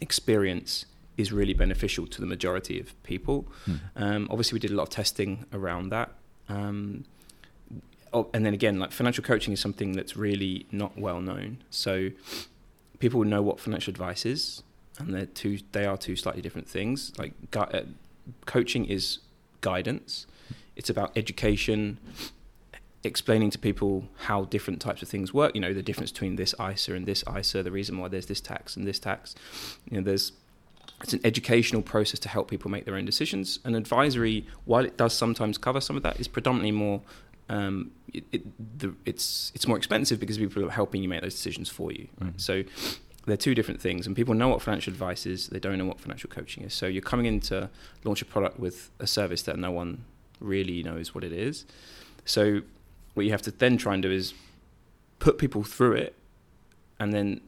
experience 0.00 0.86
is 1.16 1.32
really 1.32 1.52
beneficial 1.52 2.06
to 2.06 2.20
the 2.20 2.26
majority 2.26 2.78
of 2.78 3.00
people. 3.02 3.46
Hmm. 3.64 3.74
Um, 3.96 4.28
obviously, 4.30 4.56
we 4.56 4.60
did 4.60 4.70
a 4.70 4.74
lot 4.74 4.84
of 4.84 4.90
testing 4.90 5.44
around 5.52 5.90
that. 5.90 6.12
Um, 6.48 7.04
oh, 8.12 8.28
and 8.32 8.46
then 8.46 8.54
again, 8.54 8.78
like 8.78 8.92
financial 8.92 9.24
coaching 9.24 9.52
is 9.52 9.60
something 9.60 9.92
that's 9.92 10.16
really 10.16 10.66
not 10.70 10.96
well 10.96 11.20
known. 11.20 11.58
So 11.70 12.10
people 13.00 13.24
know 13.24 13.42
what 13.42 13.60
financial 13.60 13.90
advice 13.90 14.24
is, 14.24 14.62
and 14.98 15.12
they're 15.12 15.26
two. 15.26 15.58
They 15.72 15.84
are 15.84 15.96
two 15.96 16.16
slightly 16.16 16.40
different 16.40 16.68
things. 16.68 17.12
Like 17.18 17.32
gu- 17.50 17.60
uh, 17.60 17.82
coaching 18.46 18.84
is 18.84 19.18
guidance. 19.60 20.26
It's 20.76 20.88
about 20.88 21.16
education, 21.16 21.98
explaining 23.04 23.50
to 23.50 23.58
people 23.58 24.08
how 24.24 24.44
different 24.44 24.80
types 24.80 25.02
of 25.02 25.08
things 25.08 25.32
work. 25.32 25.54
You 25.54 25.60
know, 25.60 25.72
the 25.72 25.82
difference 25.82 26.10
between 26.10 26.36
this 26.36 26.54
ISA 26.60 26.94
and 26.94 27.06
this 27.06 27.24
ISA, 27.32 27.62
the 27.62 27.70
reason 27.70 27.98
why 27.98 28.08
there's 28.08 28.26
this 28.26 28.40
tax 28.40 28.76
and 28.76 28.86
this 28.86 28.98
tax. 28.98 29.34
You 29.90 29.98
know, 29.98 30.04
there's 30.04 30.32
it's 31.02 31.12
an 31.12 31.20
educational 31.22 31.82
process 31.82 32.18
to 32.20 32.28
help 32.28 32.50
people 32.50 32.70
make 32.70 32.84
their 32.84 32.96
own 32.96 33.04
decisions. 33.04 33.60
And 33.64 33.76
advisory, 33.76 34.46
while 34.64 34.84
it 34.84 34.96
does 34.96 35.12
sometimes 35.12 35.56
cover 35.56 35.80
some 35.80 35.96
of 35.96 36.02
that, 36.02 36.18
is 36.18 36.28
predominantly 36.28 36.72
more. 36.72 37.02
Um, 37.48 37.92
it, 38.12 38.24
it, 38.32 38.78
the, 38.78 38.94
it's 39.06 39.52
it's 39.54 39.66
more 39.66 39.76
expensive 39.76 40.18
because 40.20 40.38
people 40.38 40.64
are 40.64 40.70
helping 40.70 41.02
you 41.02 41.08
make 41.08 41.22
those 41.22 41.34
decisions 41.34 41.68
for 41.68 41.92
you. 41.92 42.08
Right? 42.20 42.36
Mm. 42.36 42.40
So 42.40 42.64
they're 43.26 43.36
two 43.36 43.54
different 43.54 43.80
things, 43.80 44.06
and 44.06 44.16
people 44.16 44.34
know 44.34 44.48
what 44.48 44.60
financial 44.60 44.92
advice 44.92 45.24
is. 45.24 45.48
They 45.48 45.60
don't 45.60 45.78
know 45.78 45.84
what 45.84 46.00
financial 46.00 46.30
coaching 46.30 46.64
is. 46.64 46.74
So 46.74 46.86
you're 46.86 47.02
coming 47.02 47.26
in 47.26 47.40
to 47.40 47.70
launch 48.04 48.22
a 48.22 48.24
product 48.24 48.58
with 48.58 48.90
a 48.98 49.06
service 49.06 49.42
that 49.42 49.58
no 49.58 49.70
one 49.70 50.04
really 50.40 50.82
knows 50.82 51.14
what 51.14 51.24
it 51.24 51.32
is. 51.32 51.64
So 52.24 52.62
what 53.18 53.26
you 53.26 53.32
have 53.32 53.42
to 53.42 53.50
then 53.50 53.76
try 53.76 53.94
and 53.94 54.02
do 54.02 54.10
is 54.10 54.32
put 55.18 55.38
people 55.38 55.64
through 55.64 55.94
it, 55.94 56.14
and 56.98 57.12
then 57.12 57.40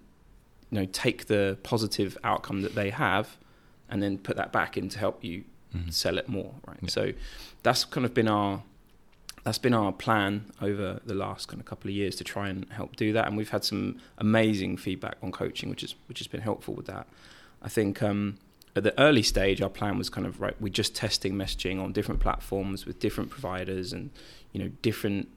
you 0.71 0.81
know 0.81 0.85
take 0.87 1.27
the 1.27 1.57
positive 1.63 2.19
outcome 2.25 2.63
that 2.63 2.75
they 2.75 2.91
have, 2.91 3.39
and 3.89 4.03
then 4.03 4.19
put 4.19 4.37
that 4.37 4.53
back 4.53 4.77
in 4.77 4.89
to 4.89 4.99
help 4.99 5.25
you 5.25 5.45
mm-hmm. 5.75 5.89
sell 5.91 6.19
it 6.19 6.29
more. 6.29 6.53
Right. 6.67 6.79
Yeah. 6.83 6.89
So 6.89 7.13
that's 7.63 7.85
kind 7.85 8.05
of 8.05 8.13
been 8.13 8.29
our 8.29 8.63
that's 9.45 9.59
been 9.59 9.73
our 9.73 9.93
plan 9.93 10.47
over 10.61 11.01
the 11.07 11.15
last 11.15 11.49
kind 11.49 11.61
of 11.61 11.67
couple 11.67 11.89
of 11.89 11.95
years 11.95 12.17
to 12.17 12.25
try 12.25 12.49
and 12.49 12.67
help 12.71 12.97
do 12.97 13.13
that. 13.13 13.27
And 13.27 13.37
we've 13.37 13.49
had 13.49 13.65
some 13.65 13.99
amazing 14.19 14.77
feedback 14.77 15.17
on 15.23 15.33
coaching, 15.33 15.71
which 15.71 15.83
is 15.83 15.95
which 16.09 16.19
has 16.19 16.27
been 16.27 16.41
helpful 16.41 16.75
with 16.75 16.87
that. 16.87 17.07
I 17.63 17.69
think 17.69 18.03
um, 18.03 18.39
at 18.75 18.83
the 18.83 18.99
early 19.01 19.23
stage, 19.23 19.63
our 19.63 19.71
plan 19.71 19.99
was 19.99 20.11
kind 20.11 20.27
of 20.27 20.41
right. 20.41 20.61
We're 20.61 20.73
just 20.73 20.97
testing 20.97 21.35
messaging 21.35 21.81
on 21.81 21.93
different 21.93 22.21
platforms 22.21 22.87
with 22.87 22.99
different 22.99 23.31
providers 23.31 23.93
and 23.93 24.11
you 24.53 24.63
know 24.63 24.71
different 24.83 25.29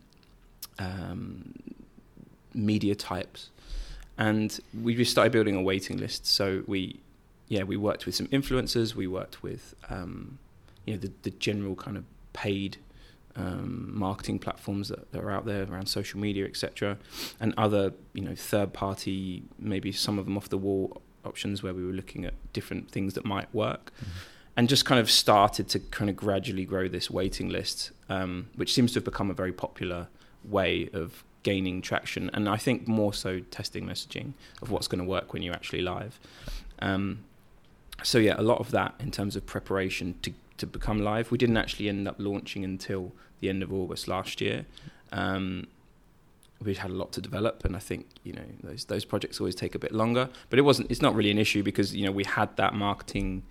um, 0.79 1.53
media 2.53 2.95
types, 2.95 3.49
and 4.17 4.59
we 4.81 4.95
just 4.95 5.11
started 5.11 5.31
building 5.31 5.55
a 5.55 5.61
waiting 5.61 5.97
list. 5.97 6.25
So 6.25 6.63
we, 6.67 6.99
yeah, 7.47 7.63
we 7.63 7.77
worked 7.77 8.05
with 8.05 8.15
some 8.15 8.27
influencers. 8.27 8.95
We 8.95 9.07
worked 9.07 9.43
with 9.43 9.75
um, 9.89 10.39
you 10.85 10.93
know 10.93 10.99
the 10.99 11.11
the 11.23 11.31
general 11.31 11.75
kind 11.75 11.97
of 11.97 12.05
paid 12.33 12.77
um, 13.35 13.91
marketing 13.97 14.39
platforms 14.39 14.89
that, 14.89 15.11
that, 15.11 15.23
are 15.23 15.31
out 15.31 15.45
there 15.45 15.63
around 15.63 15.87
social 15.87 16.19
media, 16.19 16.45
etc., 16.45 16.97
and 17.39 17.53
other 17.57 17.93
you 18.13 18.23
know 18.23 18.35
third 18.35 18.73
party, 18.73 19.43
maybe 19.57 19.91
some 19.91 20.19
of 20.19 20.25
them 20.25 20.37
off 20.37 20.49
the 20.49 20.57
wall 20.57 21.01
options 21.25 21.63
where 21.63 21.73
we 21.73 21.83
were 21.85 21.93
looking 21.93 22.25
at 22.25 22.33
different 22.53 22.91
things 22.91 23.13
that 23.13 23.25
might 23.25 23.53
work. 23.53 23.91
Mm-hmm. 23.97 24.09
And 24.55 24.69
just 24.69 24.85
kind 24.85 25.01
of 25.01 25.09
started 25.09 25.67
to 25.69 25.79
kind 25.79 26.11
of 26.11 26.15
gradually 26.15 26.63
grow 26.63 26.87
this 26.87 27.09
waiting 27.09 27.49
list, 27.49 27.89
um, 28.07 28.49
which 28.53 28.71
seems 28.71 28.91
to 28.91 28.97
have 28.97 29.03
become 29.03 29.31
a 29.31 29.33
very 29.33 29.51
popular 29.51 30.09
way 30.43 30.89
of 30.93 31.23
gaining 31.43 31.81
traction. 31.81 32.29
And 32.33 32.47
I 32.47 32.57
think 32.57 32.87
more 32.87 33.13
so 33.13 33.39
testing 33.51 33.85
messaging 33.85 34.33
of 34.61 34.71
what's 34.71 34.87
going 34.87 35.03
to 35.03 35.07
work 35.07 35.33
when 35.33 35.41
you're 35.43 35.53
actually 35.53 35.81
live. 35.81 36.19
Um, 36.79 37.25
so 38.01 38.17
yeah, 38.17 38.35
a 38.37 38.41
lot 38.41 38.59
of 38.59 38.71
that 38.71 38.95
in 38.99 39.11
terms 39.11 39.35
of 39.35 39.45
preparation 39.45 40.15
to 40.23 40.33
to 40.57 40.67
become 40.67 40.99
live. 40.99 41.31
We 41.31 41.37
didn't 41.37 41.57
actually 41.57 41.89
end 41.89 42.07
up 42.07 42.15
launching 42.19 42.63
until 42.63 43.11
the 43.39 43.49
end 43.49 43.63
of 43.63 43.73
August 43.73 44.07
last 44.07 44.39
year. 44.39 44.65
Um, 45.11 45.67
we 46.61 46.75
had 46.75 46.91
a 46.91 46.93
lot 46.93 47.11
to 47.13 47.21
develop, 47.21 47.65
and 47.65 47.75
I 47.75 47.79
think 47.79 48.07
you 48.23 48.33
know 48.33 48.45
those 48.63 48.85
those 48.85 49.05
projects 49.05 49.39
always 49.39 49.55
take 49.55 49.75
a 49.75 49.79
bit 49.79 49.91
longer. 49.91 50.29
But 50.49 50.59
it 50.59 50.63
wasn't. 50.63 50.91
It's 50.91 51.01
not 51.01 51.15
really 51.15 51.31
an 51.31 51.37
issue 51.37 51.63
because 51.63 51.95
you 51.95 52.05
know 52.05 52.11
we 52.11 52.23
had 52.23 52.55
that 52.57 52.73
marketing 52.73 53.43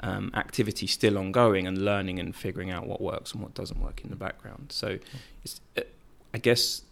um, 0.00 0.30
activity 0.34 0.86
still 0.86 1.18
ongoing 1.18 1.66
and 1.66 1.84
learning 1.84 2.18
and 2.18 2.34
figuring 2.34 2.70
out 2.70 2.86
what 2.86 3.00
works 3.00 3.32
and 3.32 3.42
what 3.42 3.54
doesn't 3.54 3.80
work 3.80 4.02
in 4.04 4.10
the 4.10 4.16
background. 4.16 4.70
So, 4.70 4.98
it's, 5.44 5.60
uh, 5.76 5.82
I 6.34 6.38
guess 6.38 6.82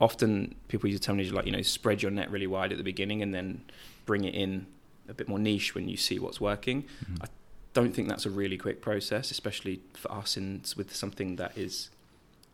often 0.00 0.54
people 0.68 0.88
use 0.88 0.98
the 0.98 1.04
terminology 1.04 1.34
like 1.34 1.46
you 1.46 1.52
know 1.52 1.62
spread 1.62 2.02
your 2.02 2.10
net 2.10 2.30
really 2.30 2.46
wide 2.46 2.72
at 2.72 2.78
the 2.78 2.84
beginning 2.84 3.22
and 3.22 3.34
then 3.34 3.62
bring 4.06 4.24
it 4.24 4.34
in 4.34 4.66
a 5.08 5.14
bit 5.14 5.28
more 5.28 5.38
niche 5.38 5.74
when 5.74 5.88
you 5.88 5.96
see 5.96 6.18
what's 6.18 6.40
working. 6.40 6.82
Mm-hmm. 6.82 7.22
I 7.22 7.26
don't 7.72 7.94
think 7.94 8.08
that's 8.08 8.26
a 8.26 8.30
really 8.30 8.56
quick 8.56 8.80
process, 8.80 9.30
especially 9.30 9.80
for 9.94 10.12
us 10.12 10.36
in 10.36 10.62
with 10.76 10.94
something 10.94 11.36
that 11.36 11.56
is 11.56 11.90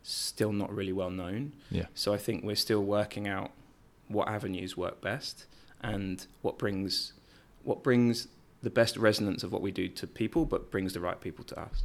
still 0.02 0.52
not 0.52 0.74
really 0.74 0.92
well 0.92 1.10
known. 1.10 1.52
Yeah. 1.70 1.86
So 1.94 2.14
I 2.14 2.18
think 2.18 2.44
we're 2.44 2.56
still 2.56 2.82
working 2.82 3.26
out 3.26 3.50
what 4.08 4.28
avenues 4.28 4.76
work 4.76 5.00
best 5.00 5.46
and 5.82 6.26
what 6.42 6.58
brings 6.58 7.14
what 7.62 7.82
brings 7.82 8.28
the 8.62 8.70
best 8.70 8.96
resonance 8.96 9.42
of 9.42 9.52
what 9.52 9.62
we 9.62 9.70
do 9.70 9.88
to 9.88 10.06
people, 10.06 10.44
but 10.44 10.70
brings 10.70 10.92
the 10.92 11.00
right 11.00 11.20
people 11.20 11.44
to 11.44 11.60
us. 11.60 11.82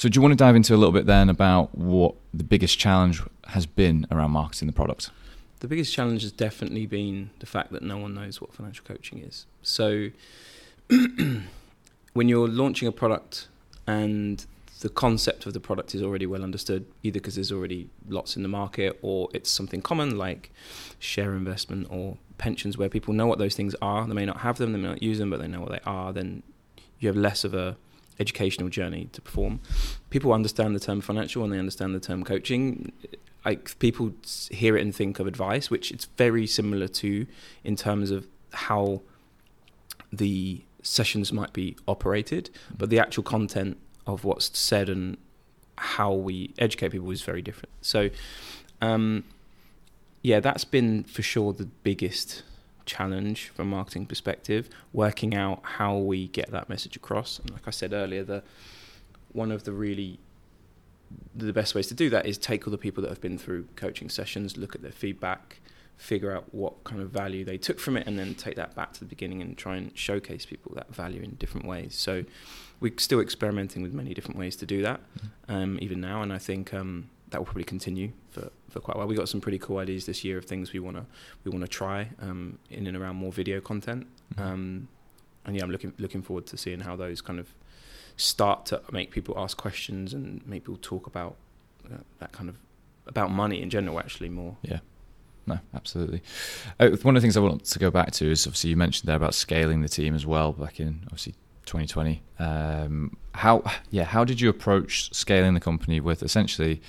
So, 0.00 0.08
do 0.08 0.16
you 0.16 0.22
want 0.22 0.32
to 0.32 0.36
dive 0.36 0.56
into 0.56 0.74
a 0.74 0.78
little 0.78 0.94
bit 0.94 1.04
then 1.04 1.28
about 1.28 1.76
what 1.76 2.14
the 2.32 2.42
biggest 2.42 2.78
challenge 2.78 3.22
has 3.48 3.66
been 3.66 4.06
around 4.10 4.30
marketing 4.30 4.66
the 4.66 4.72
product? 4.72 5.10
The 5.58 5.68
biggest 5.68 5.92
challenge 5.92 6.22
has 6.22 6.32
definitely 6.32 6.86
been 6.86 7.28
the 7.40 7.44
fact 7.44 7.70
that 7.72 7.82
no 7.82 7.98
one 7.98 8.14
knows 8.14 8.40
what 8.40 8.54
financial 8.54 8.82
coaching 8.82 9.18
is. 9.18 9.44
So, 9.60 10.08
when 10.88 12.28
you're 12.30 12.48
launching 12.48 12.88
a 12.88 12.92
product 12.92 13.48
and 13.86 14.46
the 14.80 14.88
concept 14.88 15.44
of 15.44 15.52
the 15.52 15.60
product 15.60 15.94
is 15.94 16.02
already 16.02 16.24
well 16.24 16.42
understood, 16.42 16.86
either 17.02 17.20
because 17.20 17.34
there's 17.34 17.52
already 17.52 17.90
lots 18.08 18.36
in 18.36 18.42
the 18.42 18.48
market 18.48 18.98
or 19.02 19.28
it's 19.34 19.50
something 19.50 19.82
common 19.82 20.16
like 20.16 20.50
share 20.98 21.34
investment 21.34 21.88
or 21.90 22.16
pensions 22.38 22.78
where 22.78 22.88
people 22.88 23.12
know 23.12 23.26
what 23.26 23.38
those 23.38 23.54
things 23.54 23.74
are. 23.82 24.06
They 24.06 24.14
may 24.14 24.24
not 24.24 24.38
have 24.38 24.56
them, 24.56 24.72
they 24.72 24.78
may 24.78 24.88
not 24.88 25.02
use 25.02 25.18
them, 25.18 25.28
but 25.28 25.40
they 25.40 25.46
know 25.46 25.60
what 25.60 25.72
they 25.72 25.80
are. 25.84 26.10
Then 26.10 26.42
you 27.00 27.08
have 27.08 27.18
less 27.18 27.44
of 27.44 27.52
a 27.52 27.76
educational 28.20 28.68
journey 28.68 29.08
to 29.12 29.20
perform. 29.20 29.60
People 30.10 30.32
understand 30.32 30.76
the 30.76 30.80
term 30.80 31.00
financial 31.00 31.42
and 31.42 31.52
they 31.52 31.58
understand 31.58 31.94
the 31.94 32.00
term 32.00 32.22
coaching. 32.22 32.92
Like 33.44 33.76
people 33.78 34.12
hear 34.50 34.76
it 34.76 34.82
and 34.82 34.94
think 34.94 35.18
of 35.18 35.26
advice, 35.26 35.70
which 35.70 35.90
it's 35.90 36.04
very 36.16 36.46
similar 36.46 36.86
to 36.88 37.26
in 37.64 37.74
terms 37.74 38.10
of 38.10 38.28
how 38.52 39.02
the 40.12 40.62
sessions 40.82 41.32
might 41.32 41.52
be 41.52 41.76
operated, 41.88 42.50
but 42.76 42.90
the 42.90 42.98
actual 42.98 43.22
content 43.22 43.78
of 44.06 44.24
what's 44.24 44.56
said 44.58 44.88
and 44.88 45.16
how 45.76 46.12
we 46.12 46.52
educate 46.58 46.90
people 46.90 47.10
is 47.10 47.22
very 47.22 47.42
different. 47.42 47.70
So, 47.80 48.10
um, 48.82 49.24
yeah, 50.22 50.40
that's 50.40 50.64
been 50.64 51.04
for 51.04 51.22
sure 51.22 51.52
the 51.52 51.66
biggest 51.66 52.42
challenge 52.86 53.48
from 53.48 53.68
a 53.68 53.70
marketing 53.70 54.06
perspective, 54.06 54.68
working 54.92 55.34
out 55.34 55.60
how 55.62 55.96
we 55.96 56.28
get 56.28 56.50
that 56.50 56.68
message 56.68 56.96
across. 56.96 57.38
And 57.38 57.50
like 57.50 57.66
I 57.66 57.70
said 57.70 57.92
earlier, 57.92 58.24
the 58.24 58.42
one 59.32 59.52
of 59.52 59.64
the 59.64 59.72
really 59.72 60.18
the 61.34 61.52
best 61.52 61.74
ways 61.74 61.86
to 61.88 61.94
do 61.94 62.10
that 62.10 62.26
is 62.26 62.38
take 62.38 62.66
all 62.66 62.70
the 62.70 62.78
people 62.78 63.02
that 63.02 63.08
have 63.08 63.20
been 63.20 63.38
through 63.38 63.66
coaching 63.76 64.08
sessions, 64.08 64.56
look 64.56 64.74
at 64.74 64.82
their 64.82 64.92
feedback, 64.92 65.60
figure 65.96 66.34
out 66.34 66.44
what 66.54 66.82
kind 66.84 67.00
of 67.00 67.10
value 67.10 67.44
they 67.44 67.58
took 67.58 67.78
from 67.78 67.96
it, 67.96 68.06
and 68.06 68.18
then 68.18 68.34
take 68.34 68.56
that 68.56 68.74
back 68.74 68.92
to 68.94 69.00
the 69.00 69.06
beginning 69.06 69.42
and 69.42 69.56
try 69.58 69.76
and 69.76 69.96
showcase 69.96 70.46
people 70.46 70.72
that 70.74 70.94
value 70.94 71.20
in 71.22 71.34
different 71.34 71.66
ways. 71.66 71.94
So 71.94 72.24
we're 72.80 72.94
still 72.96 73.20
experimenting 73.20 73.82
with 73.82 73.92
many 73.92 74.14
different 74.14 74.38
ways 74.38 74.56
to 74.56 74.66
do 74.66 74.82
that, 74.82 75.00
mm-hmm. 75.00 75.54
um, 75.54 75.78
even 75.80 76.00
now, 76.00 76.22
and 76.22 76.32
I 76.32 76.38
think 76.38 76.72
um, 76.72 77.10
that 77.30 77.38
will 77.38 77.44
probably 77.44 77.64
continue 77.64 78.12
for, 78.30 78.50
for 78.68 78.80
quite 78.80 78.96
a 78.96 78.98
while. 78.98 79.06
We 79.06 79.14
got 79.14 79.28
some 79.28 79.40
pretty 79.40 79.58
cool 79.58 79.78
ideas 79.78 80.06
this 80.06 80.24
year 80.24 80.38
of 80.38 80.44
things 80.44 80.72
we 80.72 80.80
wanna 80.80 81.06
we 81.44 81.50
wanna 81.50 81.68
try 81.68 82.10
um, 82.20 82.58
in 82.70 82.86
and 82.86 82.96
around 82.96 83.16
more 83.16 83.32
video 83.32 83.60
content, 83.60 84.06
mm-hmm. 84.34 84.42
Um, 84.42 84.88
and 85.44 85.56
yeah, 85.56 85.62
I'm 85.62 85.70
looking 85.70 85.92
looking 85.98 86.22
forward 86.22 86.46
to 86.46 86.56
seeing 86.56 86.80
how 86.80 86.96
those 86.96 87.20
kind 87.20 87.38
of 87.38 87.54
start 88.16 88.66
to 88.66 88.82
make 88.92 89.10
people 89.10 89.34
ask 89.38 89.56
questions 89.56 90.12
and 90.12 90.46
make 90.46 90.64
people 90.64 90.78
talk 90.82 91.06
about 91.06 91.36
uh, 91.86 91.98
that 92.18 92.32
kind 92.32 92.48
of 92.48 92.56
about 93.06 93.30
money 93.30 93.62
in 93.62 93.70
general 93.70 93.98
actually 93.98 94.28
more 94.28 94.58
yeah 94.62 94.78
no, 95.46 95.58
absolutely. 95.74 96.22
Uh, 96.78 96.90
one 97.02 97.16
of 97.16 97.22
the 97.22 97.24
things 97.24 97.36
I 97.36 97.40
want 97.40 97.64
to 97.64 97.78
go 97.78 97.90
back 97.90 98.12
to 98.12 98.30
is 98.30 98.46
obviously 98.46 98.70
you 98.70 98.76
mentioned 98.76 99.08
there 99.08 99.16
about 99.16 99.34
scaling 99.34 99.82
the 99.82 99.88
team 99.88 100.14
as 100.14 100.24
well 100.24 100.52
back 100.52 100.78
in 100.78 101.00
obviously 101.06 101.34
2020. 101.66 102.22
Um, 102.38 103.16
how 103.34 103.62
yeah, 103.90 104.04
how 104.04 104.24
did 104.24 104.40
you 104.40 104.48
approach 104.48 105.12
scaling 105.12 105.54
the 105.54 105.60
company 105.60 105.98
with 106.00 106.22
essentially 106.22 106.80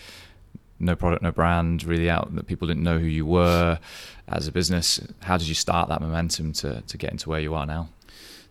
no 0.81 0.95
product, 0.95 1.23
no 1.23 1.31
brand, 1.31 1.83
really 1.83 2.09
out 2.09 2.35
that 2.35 2.47
people 2.47 2.67
didn't 2.67 2.83
know 2.83 2.97
who 2.97 3.05
you 3.05 3.25
were 3.25 3.79
as 4.27 4.47
a 4.47 4.51
business? 4.51 4.99
How 5.21 5.37
did 5.37 5.47
you 5.47 5.55
start 5.55 5.89
that 5.89 6.01
momentum 6.01 6.53
to 6.53 6.81
to 6.81 6.97
get 6.97 7.11
into 7.11 7.29
where 7.29 7.39
you 7.39 7.53
are 7.53 7.65
now? 7.65 7.89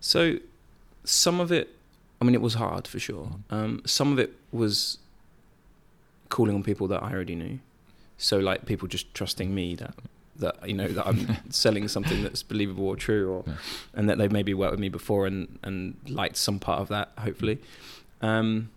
So 0.00 0.38
some 1.04 1.40
of 1.40 1.52
it, 1.52 1.76
I 2.20 2.24
mean, 2.24 2.34
it 2.34 2.40
was 2.40 2.54
hard 2.54 2.86
for 2.86 2.98
sure. 2.98 3.32
Um, 3.50 3.82
some 3.84 4.12
of 4.12 4.18
it 4.18 4.34
was 4.52 4.98
calling 6.28 6.54
on 6.54 6.62
people 6.62 6.86
that 6.88 7.02
I 7.02 7.12
already 7.12 7.34
knew. 7.34 7.58
So 8.16 8.38
like 8.38 8.66
people 8.66 8.88
just 8.88 9.12
trusting 9.14 9.54
me 9.54 9.74
that 9.76 9.94
that 10.36 10.66
you 10.66 10.74
know 10.74 10.88
that 10.88 11.06
I'm 11.06 11.36
selling 11.50 11.86
something 11.88 12.22
that's 12.22 12.42
believable 12.42 12.86
or 12.86 12.96
true, 12.96 13.30
or 13.30 13.44
yeah. 13.46 13.54
and 13.94 14.08
that 14.08 14.18
they've 14.18 14.32
maybe 14.32 14.54
worked 14.54 14.72
with 14.72 14.80
me 14.80 14.88
before 14.88 15.26
and 15.26 15.58
and 15.62 15.96
liked 16.06 16.36
some 16.36 16.58
part 16.58 16.80
of 16.80 16.88
that. 16.88 17.12
Hopefully, 17.18 17.58
um, 18.20 18.70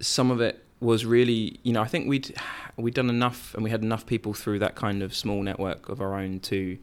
some 0.00 0.30
of 0.30 0.40
it 0.40 0.62
was 0.80 1.04
really, 1.06 1.58
you 1.62 1.72
know, 1.72 1.82
I 1.82 1.86
think 1.86 2.08
we'd 2.08 2.34
we'd 2.76 2.94
done 2.94 3.08
enough, 3.08 3.54
and 3.54 3.64
we 3.64 3.70
had 3.70 3.82
enough 3.82 4.06
people 4.06 4.34
through 4.34 4.58
that 4.60 4.74
kind 4.74 5.02
of 5.02 5.14
small 5.14 5.42
network 5.42 5.88
of 5.88 6.00
our 6.00 6.14
own 6.14 6.40
to 6.40 6.78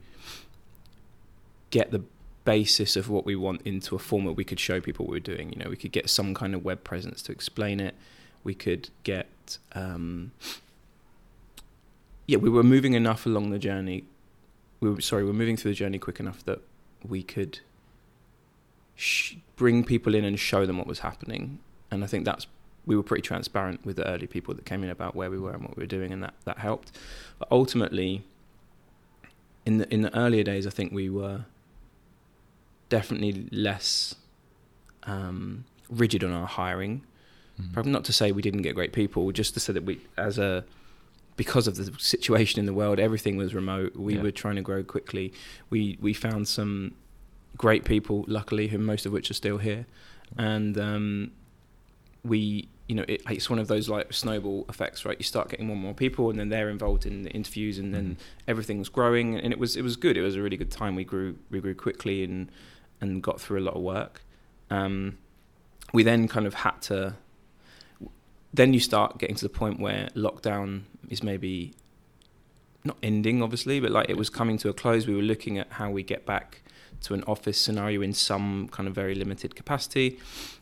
get 1.70 1.92
the 1.92 2.04
basis 2.46 2.96
of 2.96 3.10
what 3.10 3.26
we 3.26 3.36
want 3.36 3.62
into 3.64 3.96
a 3.96 4.00
form 4.00 4.26
where 4.26 4.34
we 4.34 4.44
could 4.44 4.60
show 4.60 4.82
people 4.82 5.06
what 5.06 5.12
we 5.12 5.16
were 5.18 5.36
doing. 5.36 5.52
You 5.54 5.64
know, 5.64 5.70
we 5.70 5.78
could 5.78 5.92
get 5.92 6.10
some 6.10 6.34
kind 6.34 6.54
of 6.54 6.64
web 6.66 6.84
presence 6.84 7.22
to 7.24 7.32
explain 7.32 7.80
it. 7.80 7.96
We 8.44 8.54
could 8.54 8.90
get, 9.04 9.58
um, 9.74 10.32
yeah, 12.28 12.38
we 12.38 12.50
were 12.50 12.64
moving 12.64 12.94
enough 12.94 13.26
along 13.26 13.52
the 13.52 13.60
journey. 13.60 14.04
We 14.82 14.90
were 14.90 15.02
sorry, 15.02 15.24
we're 15.24 15.34
moving 15.34 15.56
through 15.56 15.72
the 15.72 15.76
journey 15.76 16.00
quick 16.00 16.20
enough 16.20 16.44
that 16.46 16.60
we 17.08 17.24
could 17.24 17.60
sh- 18.96 19.36
bring 19.56 19.84
people 19.84 20.14
in 20.14 20.26
and 20.26 20.38
show 20.40 20.66
them 20.66 20.78
what 20.78 20.88
was 20.88 21.00
happening. 21.00 21.60
And 21.90 22.04
I 22.04 22.08
think 22.08 22.26
that's 22.26 22.48
we 22.86 22.96
were 22.96 23.04
pretty 23.04 23.22
transparent 23.22 23.86
with 23.86 23.96
the 23.96 24.08
early 24.08 24.28
people 24.28 24.54
that 24.54 24.66
came 24.66 24.84
in 24.84 24.90
about 24.90 25.16
where 25.16 25.32
we 25.32 25.40
were 25.40 25.52
and 25.52 25.62
what 25.64 25.78
we 25.78 25.84
were 25.84 25.88
doing, 25.88 26.12
and 26.12 26.22
that 26.24 26.34
that 26.46 26.58
helped. 26.60 26.92
But 27.40 27.48
ultimately, 27.52 28.24
in 29.66 29.78
the 29.78 29.94
in 29.94 30.02
the 30.02 30.16
earlier 30.18 30.44
days, 30.44 30.68
I 30.68 30.70
think 30.70 30.92
we 30.92 31.10
were 31.10 31.46
definitely 32.90 33.48
less 33.52 34.16
um, 35.04 35.66
rigid 35.90 36.24
on 36.24 36.32
our 36.32 36.48
hiring. 36.48 37.04
Mhm. 37.62 37.74
Probably 37.74 37.92
not 37.92 38.04
to 38.06 38.14
say 38.14 38.32
we 38.32 38.42
didn't 38.42 38.62
get 38.62 38.76
great 38.76 38.94
people, 38.94 39.32
just 39.32 39.54
to 39.54 39.60
say 39.60 39.74
that 39.74 39.84
we, 39.84 40.00
as 40.18 40.38
a, 40.40 40.64
because 41.38 41.68
of 41.68 41.76
the 41.76 41.94
situation 42.00 42.60
in 42.60 42.66
the 42.66 42.74
world, 42.74 43.00
everything 43.00 43.38
was 43.38 43.54
remote. 43.54 43.96
We 43.96 44.16
Yeah. 44.16 44.22
were 44.24 44.32
trying 44.32 44.56
to 44.56 44.62
grow 44.62 44.84
quickly. 44.84 45.34
We 45.70 45.98
we 46.02 46.14
found 46.14 46.48
some 46.48 46.94
great 47.58 47.86
people, 47.86 48.26
luckily, 48.28 48.68
who 48.70 48.78
most 48.78 49.06
of 49.06 49.12
which 49.12 49.30
are 49.30 49.36
still 49.36 49.58
here, 49.60 49.86
and 50.38 50.78
um, 50.78 51.32
we, 52.24 52.68
you 52.88 52.96
know, 52.96 53.06
it, 53.08 53.22
it's 53.30 53.50
one 53.50 53.60
of 53.60 53.68
those 53.68 53.88
like 53.88 54.12
snowball 54.12 54.66
effects, 54.68 55.06
right? 55.06 55.18
You 55.18 55.24
start 55.24 55.50
getting 55.50 55.68
more 55.68 55.76
and 55.76 55.84
more 55.84 55.94
people, 55.94 56.30
and 56.30 56.38
then 56.40 56.50
they're 56.50 56.70
involved 56.70 57.06
in 57.06 57.24
the 57.24 57.30
interviews, 57.32 57.80
and 57.80 57.94
then 57.94 58.16
Mhm. 58.16 58.24
everything 58.48 58.78
was 58.80 58.90
growing, 58.90 59.36
and 59.40 59.54
it 59.54 59.60
was 59.60 59.76
it 59.78 59.82
was 59.84 59.96
good. 59.96 60.18
It 60.18 60.22
was 60.22 60.36
a 60.36 60.42
really 60.42 60.58
good 60.58 60.72
time. 60.72 60.96
We 60.96 61.04
grew 61.06 61.38
we 61.50 61.60
grew 61.62 61.76
quickly 61.76 62.24
and 62.24 62.52
and 63.00 63.22
got 63.24 63.40
through 63.40 63.60
a 63.60 63.66
lot 63.66 63.76
of 63.76 63.82
work. 63.82 64.22
Um, 64.70 65.18
we 65.94 66.04
then 66.04 66.28
kind 66.28 66.46
of 66.46 66.54
had 66.56 66.82
to. 66.84 67.16
Then 68.54 68.74
you 68.74 68.80
start 68.80 69.18
getting 69.18 69.36
to 69.38 69.46
the 69.46 69.50
point 69.50 69.80
where 69.80 70.10
lockdown 70.16 70.82
is 71.10 71.24
maybe 71.24 71.74
not 72.84 72.98
ending, 73.02 73.42
obviously, 73.42 73.80
but 73.80 73.92
like 73.92 74.10
it 74.10 74.18
was 74.18 74.30
coming 74.30 74.58
to 74.60 74.70
a 74.70 74.74
close. 74.74 75.08
We 75.08 75.16
were 75.16 75.22
looking 75.22 75.58
at 75.58 75.72
how 75.72 75.90
we 75.90 76.04
get 76.04 76.26
back 76.26 76.62
to 77.04 77.14
an 77.14 77.24
office 77.26 77.58
scenario 77.60 78.02
in 78.02 78.14
some 78.14 78.68
kind 78.70 78.88
of 78.90 78.96
very 78.96 79.16
limited 79.16 79.56
capacity, 79.56 80.18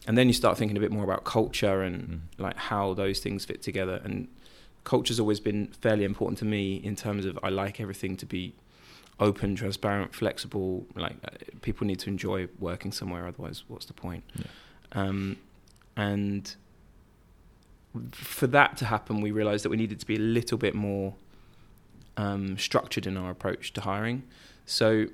and 0.08 0.18
then 0.18 0.28
you 0.28 0.34
start 0.34 0.58
thinking 0.58 0.78
a 0.78 0.80
bit 0.80 0.92
more 0.92 1.04
about 1.04 1.24
culture 1.24 1.82
and 1.82 1.98
Mm. 2.10 2.20
like 2.38 2.58
how 2.58 2.94
those 2.94 3.20
things 3.20 3.46
fit 3.46 3.62
together. 3.62 4.02
And 4.04 4.28
culture's 4.84 5.20
always 5.20 5.40
been 5.40 5.68
fairly 5.82 6.04
important 6.04 6.40
to 6.40 6.46
me 6.46 6.76
in 6.78 6.96
terms 6.96 7.26
of 7.26 7.38
I 7.44 7.50
like 7.50 7.80
everything 7.80 8.18
to 8.18 8.26
be 8.26 8.54
open, 9.20 9.56
transparent, 9.56 10.16
flexible. 10.16 10.88
Like 10.96 11.18
uh, 11.24 11.30
people 11.62 11.86
need 11.86 12.00
to 12.00 12.10
enjoy 12.10 12.48
working 12.60 12.92
somewhere, 12.92 13.28
otherwise, 13.28 13.64
what's 13.68 13.86
the 13.86 13.94
point? 13.94 14.24
Yeah. 14.36 14.46
Um, 14.94 15.38
and 15.96 16.56
for 18.12 18.48
that 18.48 18.78
to 18.78 18.86
happen, 18.86 19.22
we 19.22 19.32
realised 19.32 19.64
that 19.66 19.70
we 19.70 19.78
needed 19.78 20.00
to 20.00 20.06
be 20.06 20.16
a 20.16 20.20
little 20.20 20.58
bit 20.58 20.74
more 20.74 21.14
um, 22.18 22.58
structured 22.58 23.06
in 23.06 23.18
our 23.18 23.30
approach 23.32 23.74
to 23.74 23.82
hiring. 23.82 24.24
So 24.66 25.08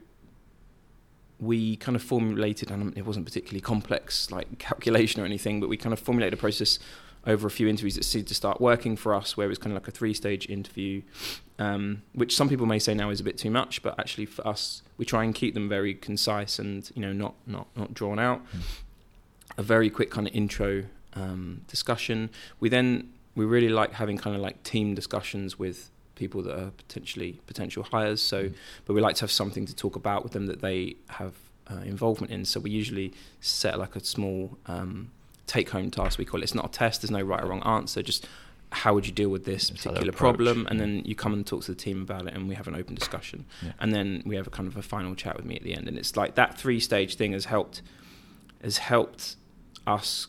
we 1.39 1.75
kind 1.77 1.95
of 1.95 2.01
formulated, 2.01 2.71
and 2.71 2.97
it 2.97 3.05
wasn't 3.05 3.25
particularly 3.25 3.61
complex, 3.61 4.31
like 4.31 4.57
calculation 4.59 5.21
or 5.21 5.25
anything, 5.25 5.59
but 5.59 5.69
we 5.69 5.77
kind 5.77 5.93
of 5.93 5.99
formulated 5.99 6.33
a 6.33 6.41
process 6.41 6.79
over 7.25 7.47
a 7.47 7.51
few 7.51 7.67
interviews 7.67 7.95
that 7.95 8.05
seemed 8.05 8.27
to 8.27 8.33
start 8.33 8.61
working 8.61 8.95
for 8.95 9.13
us, 9.13 9.35
where 9.35 9.45
it 9.45 9.49
was 9.49 9.57
kind 9.57 9.75
of 9.75 9.81
like 9.81 9.87
a 9.87 9.91
three-stage 9.91 10.49
interview, 10.49 11.01
um, 11.59 12.01
which 12.13 12.35
some 12.35 12.47
people 12.47 12.65
may 12.65 12.79
say 12.79 12.93
now 12.93 13.09
is 13.09 13.19
a 13.19 13.23
bit 13.23 13.37
too 13.37 13.51
much, 13.51 13.81
but 13.81 13.99
actually 13.99 14.25
for 14.25 14.47
us, 14.47 14.81
we 14.97 15.05
try 15.05 15.23
and 15.23 15.35
keep 15.35 15.53
them 15.53 15.67
very 15.67 15.93
concise 15.93 16.57
and 16.57 16.89
you 16.95 17.01
know 17.01 17.13
not 17.13 17.35
not 17.45 17.67
not 17.75 17.93
drawn 17.93 18.19
out. 18.19 18.41
Mm. 18.51 18.61
A 19.57 19.63
very 19.63 19.89
quick 19.89 20.11
kind 20.11 20.27
of 20.27 20.35
intro 20.35 20.85
um, 21.13 21.61
discussion. 21.67 22.29
We 22.59 22.69
then 22.69 23.11
we 23.35 23.45
really 23.45 23.69
like 23.69 23.93
having 23.93 24.17
kind 24.17 24.35
of 24.35 24.41
like 24.41 24.63
team 24.63 24.95
discussions 24.95 25.59
with 25.59 25.91
people 26.17 26.41
that 26.43 26.59
are 26.59 26.71
potentially 26.71 27.39
potential 27.47 27.83
hires. 27.83 28.21
So, 28.21 28.37
Mm. 28.45 28.53
but 28.85 28.93
we 28.95 29.01
like 29.01 29.15
to 29.17 29.21
have 29.21 29.31
something 29.31 29.65
to 29.65 29.75
talk 29.75 29.95
about 29.95 30.23
with 30.23 30.33
them 30.33 30.47
that 30.47 30.61
they 30.61 30.95
have 31.09 31.33
uh, 31.69 31.81
involvement 31.85 32.31
in. 32.31 32.45
So 32.45 32.59
we 32.59 32.71
usually 32.71 33.13
set 33.41 33.77
like 33.77 33.95
a 33.95 34.03
small 34.03 34.57
um, 34.67 35.09
take-home 35.47 35.91
task. 35.91 36.17
We 36.17 36.25
call 36.25 36.39
it. 36.41 36.43
It's 36.43 36.55
not 36.55 36.65
a 36.65 36.69
test. 36.69 37.01
There's 37.01 37.11
no 37.11 37.21
right 37.21 37.43
or 37.43 37.47
wrong 37.47 37.63
answer. 37.63 38.01
Just 38.01 38.25
how 38.71 38.93
would 38.93 39.05
you 39.05 39.13
deal 39.13 39.29
with 39.29 39.45
this 39.45 39.69
It's 39.69 39.83
particular 39.83 40.11
problem, 40.11 40.65
and 40.69 40.79
then 40.79 41.01
you 41.05 41.15
come 41.15 41.33
and 41.33 41.45
talk 41.45 41.61
to 41.63 41.71
the 41.73 41.81
team 41.87 42.01
about 42.01 42.27
it, 42.27 42.33
and 42.33 42.49
we 42.49 42.55
have 42.55 42.67
an 42.67 42.75
open 42.75 42.95
discussion, 42.95 43.45
Yeah. 43.61 43.71
and 43.79 43.93
then 43.93 44.23
we 44.25 44.35
have 44.35 44.47
a 44.47 44.49
kind 44.49 44.67
of 44.67 44.75
a 44.75 44.81
final 44.81 45.15
chat 45.15 45.37
with 45.37 45.45
me 45.45 45.55
at 45.55 45.63
the 45.63 45.73
end. 45.73 45.87
And 45.87 45.97
it's 45.97 46.17
like 46.17 46.35
that 46.35 46.57
three-stage 46.57 47.15
thing 47.15 47.31
has 47.33 47.45
helped 47.45 47.81
has 48.61 48.77
helped 48.79 49.35
us 49.85 50.27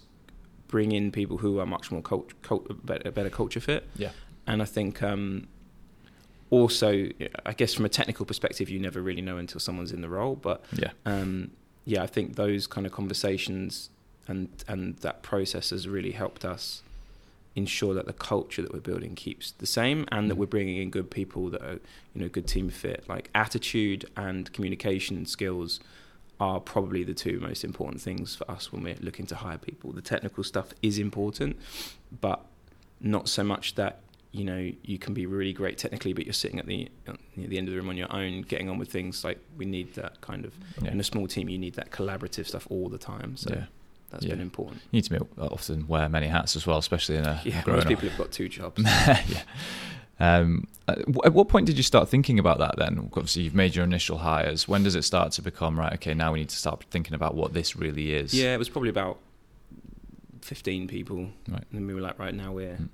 bring 0.69 0.93
in 0.93 1.11
people 1.11 1.39
who 1.39 1.59
are 1.61 1.67
much 1.67 1.91
more 1.91 2.03
cult, 2.03 2.41
cult, 2.43 2.85
better, 2.85 3.11
better 3.11 3.31
culture 3.31 3.59
fit. 3.61 3.89
Yeah. 3.97 4.11
And 4.47 4.61
I 4.61 4.67
think 4.67 5.03
um, 5.03 5.49
also, 6.51 7.09
I 7.47 7.53
guess 7.53 7.75
from 7.75 7.85
a 7.85 7.89
technical 7.89 8.25
perspective, 8.27 8.71
you 8.71 8.79
never 8.79 9.01
really 9.03 9.23
know 9.23 9.37
until 9.39 9.61
someone's 9.61 9.93
in 9.93 10.01
the 10.01 10.09
role. 10.09 10.35
But 10.37 10.65
Yeah. 10.77 10.91
um, 11.07 11.51
yeah, 11.85 12.03
I 12.03 12.07
think 12.07 12.37
those 12.37 12.67
kind 12.67 12.87
of 12.87 12.93
conversations 12.93 13.91
and 14.27 14.49
and 14.67 14.97
that 14.99 15.23
process 15.23 15.71
has 15.71 15.89
really 15.89 16.13
helped 16.13 16.45
us 16.45 16.83
ensure 17.57 17.95
that 17.95 18.07
the 18.07 18.13
culture 18.13 18.63
that 18.63 18.73
we're 18.73 18.79
building 18.81 19.15
keeps 19.15 19.51
the 19.53 19.67
same 19.67 20.05
and 20.13 20.31
that 20.31 20.35
Mm. 20.35 20.39
we're 20.39 20.47
bringing 20.47 20.77
in 20.77 20.91
good 20.91 21.11
people 21.11 21.49
that 21.51 21.63
are 21.63 21.81
you 22.15 22.21
know 22.23 22.29
good 22.29 22.47
team 22.47 22.69
fit 22.69 23.05
like 23.09 23.31
attitude 23.35 24.05
and 24.17 24.53
communication 24.53 25.27
skills 25.27 25.81
are 26.39 26.61
probably 26.61 27.03
the 27.03 27.15
two 27.15 27.41
most 27.41 27.65
important 27.65 28.01
things 28.01 28.37
for 28.37 28.49
us 28.51 28.71
when 28.73 28.83
we're 28.85 28.95
looking 29.01 29.27
to 29.27 29.35
hire 29.35 29.59
people 29.59 29.91
the 29.93 30.03
technical 30.03 30.45
stuff 30.45 30.69
is 30.83 30.99
important 30.99 31.57
but 32.21 32.45
not 33.01 33.29
so 33.29 33.43
much 33.43 33.75
that 33.75 34.01
you 34.33 34.45
know 34.45 34.71
you 34.83 34.99
can 34.99 35.15
be 35.15 35.25
really 35.27 35.53
great 35.55 35.79
technically 35.79 36.13
but 36.13 36.27
you're 36.27 36.33
sitting 36.35 36.59
at 36.59 36.67
the 36.67 36.89
at 37.07 37.17
the 37.37 37.57
end 37.57 37.67
of 37.67 37.73
the 37.75 37.81
room 37.81 37.89
on 37.89 37.97
your 37.97 38.13
own 38.13 38.43
getting 38.43 38.69
on 38.69 38.77
with 38.79 38.91
things 38.91 39.25
like 39.25 39.39
we 39.57 39.65
need 39.65 39.95
that 39.95 40.21
kind 40.21 40.45
of 40.45 40.53
Yeah. 40.83 40.91
in 40.93 41.01
a 41.01 41.05
small 41.05 41.27
team 41.27 41.49
you 41.49 41.59
need 41.59 41.75
that 41.75 41.91
collaborative 41.91 42.47
stuff 42.47 42.67
all 42.71 42.89
the 42.91 42.99
time 42.99 43.37
so 43.39 43.55
yeah. 43.55 43.65
that's 44.11 44.25
Yeah. 44.25 44.33
been 44.33 44.43
important 44.43 44.83
You 44.91 44.99
need 44.99 45.05
to 45.05 45.11
be, 45.19 45.19
often 45.41 45.87
wear 45.89 46.09
many 46.11 46.27
hats 46.27 46.57
as 46.57 46.67
well, 46.67 46.77
especially 46.79 47.17
in 47.17 47.25
a 47.27 47.41
yeah 47.45 47.63
most 47.67 47.83
up. 47.85 47.89
people 47.89 48.09
have 48.09 48.19
got 48.19 48.31
two 48.31 48.49
jobs 48.51 48.83
yeah. 48.85 49.43
Um, 50.21 50.67
uh, 50.89 50.97
at 51.25 51.33
what 51.33 51.49
point 51.49 51.67
did 51.67 51.77
you 51.77 51.85
start 51.85 52.09
thinking 52.09 52.41
about 52.41 52.59
that 52.59 52.75
then? 52.77 53.09
Obviously, 53.15 53.43
you've 53.45 53.55
made 53.55 53.77
your 53.77 53.85
initial 53.85 54.19
hires. 54.19 54.67
When 54.67 54.83
does 54.83 54.97
it 54.97 55.03
start 55.03 55.31
to 55.35 55.43
become, 55.43 55.79
right, 55.79 55.93
okay, 55.93 56.13
now 56.13 56.33
we 56.33 56.41
need 56.41 56.49
to 56.49 56.57
start 56.57 56.83
thinking 56.91 57.15
about 57.15 57.37
what 57.37 57.53
this 57.53 57.77
really 57.77 58.13
is? 58.15 58.35
Yeah, 58.35 58.53
it 58.53 58.59
was 58.59 58.69
probably 58.69 58.91
about 58.91 59.21
fifteen 60.43 60.89
people, 60.89 61.19
Right. 61.49 61.63
and 61.71 61.73
then 61.73 61.87
we 61.87 61.95
were 61.95 62.01
like, 62.01 62.19
right 62.19 62.35
now 62.35 62.53
we're. 62.53 62.75
Mm. 62.77 62.89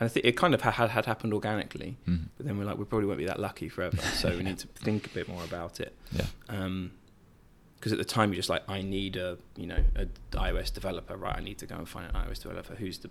And 0.00 0.08
I 0.08 0.08
think 0.08 0.26
it 0.26 0.36
kind 0.36 0.54
of 0.54 0.60
had 0.62 0.90
had 0.90 1.06
happened 1.06 1.32
organically, 1.34 1.96
Mhm. 2.08 2.28
but 2.36 2.46
then 2.46 2.56
we're 2.58 2.64
like, 2.64 2.78
we 2.78 2.84
probably 2.84 3.06
won't 3.06 3.18
be 3.18 3.24
that 3.26 3.40
lucky 3.40 3.68
forever, 3.68 3.96
so 3.96 4.36
we 4.36 4.42
need 4.44 4.58
to 4.58 4.66
think 4.86 5.06
a 5.06 5.10
bit 5.10 5.28
more 5.28 5.42
about 5.44 5.80
it. 5.80 5.94
Yeah. 6.12 6.26
Um, 6.48 6.92
Because 7.76 7.92
at 7.92 7.98
the 7.98 8.04
time 8.04 8.30
you're 8.30 8.36
just 8.42 8.48
like, 8.48 8.64
I 8.68 8.82
need 8.82 9.14
a 9.16 9.38
you 9.56 9.66
know 9.66 9.82
a 9.96 10.06
iOS 10.36 10.72
developer, 10.74 11.16
right? 11.16 11.36
I 11.36 11.40
need 11.40 11.58
to 11.58 11.66
go 11.66 11.76
and 11.76 11.88
find 11.88 12.06
an 12.06 12.12
iOS 12.14 12.40
developer. 12.42 12.74
Who's 12.74 12.98
the 12.98 13.08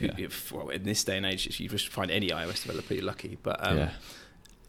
who, 0.00 0.06
Yeah. 0.06 0.14
if, 0.26 0.50
well, 0.52 0.68
in 0.70 0.84
this 0.84 1.02
day 1.04 1.16
and 1.18 1.26
age, 1.26 1.60
you 1.60 1.68
just 1.68 1.88
find 1.88 2.10
any 2.10 2.28
iOS 2.28 2.62
developer, 2.62 2.94
you're 2.94 3.04
lucky. 3.04 3.36
But 3.42 3.58
um, 3.66 3.76
yeah. 3.78 3.90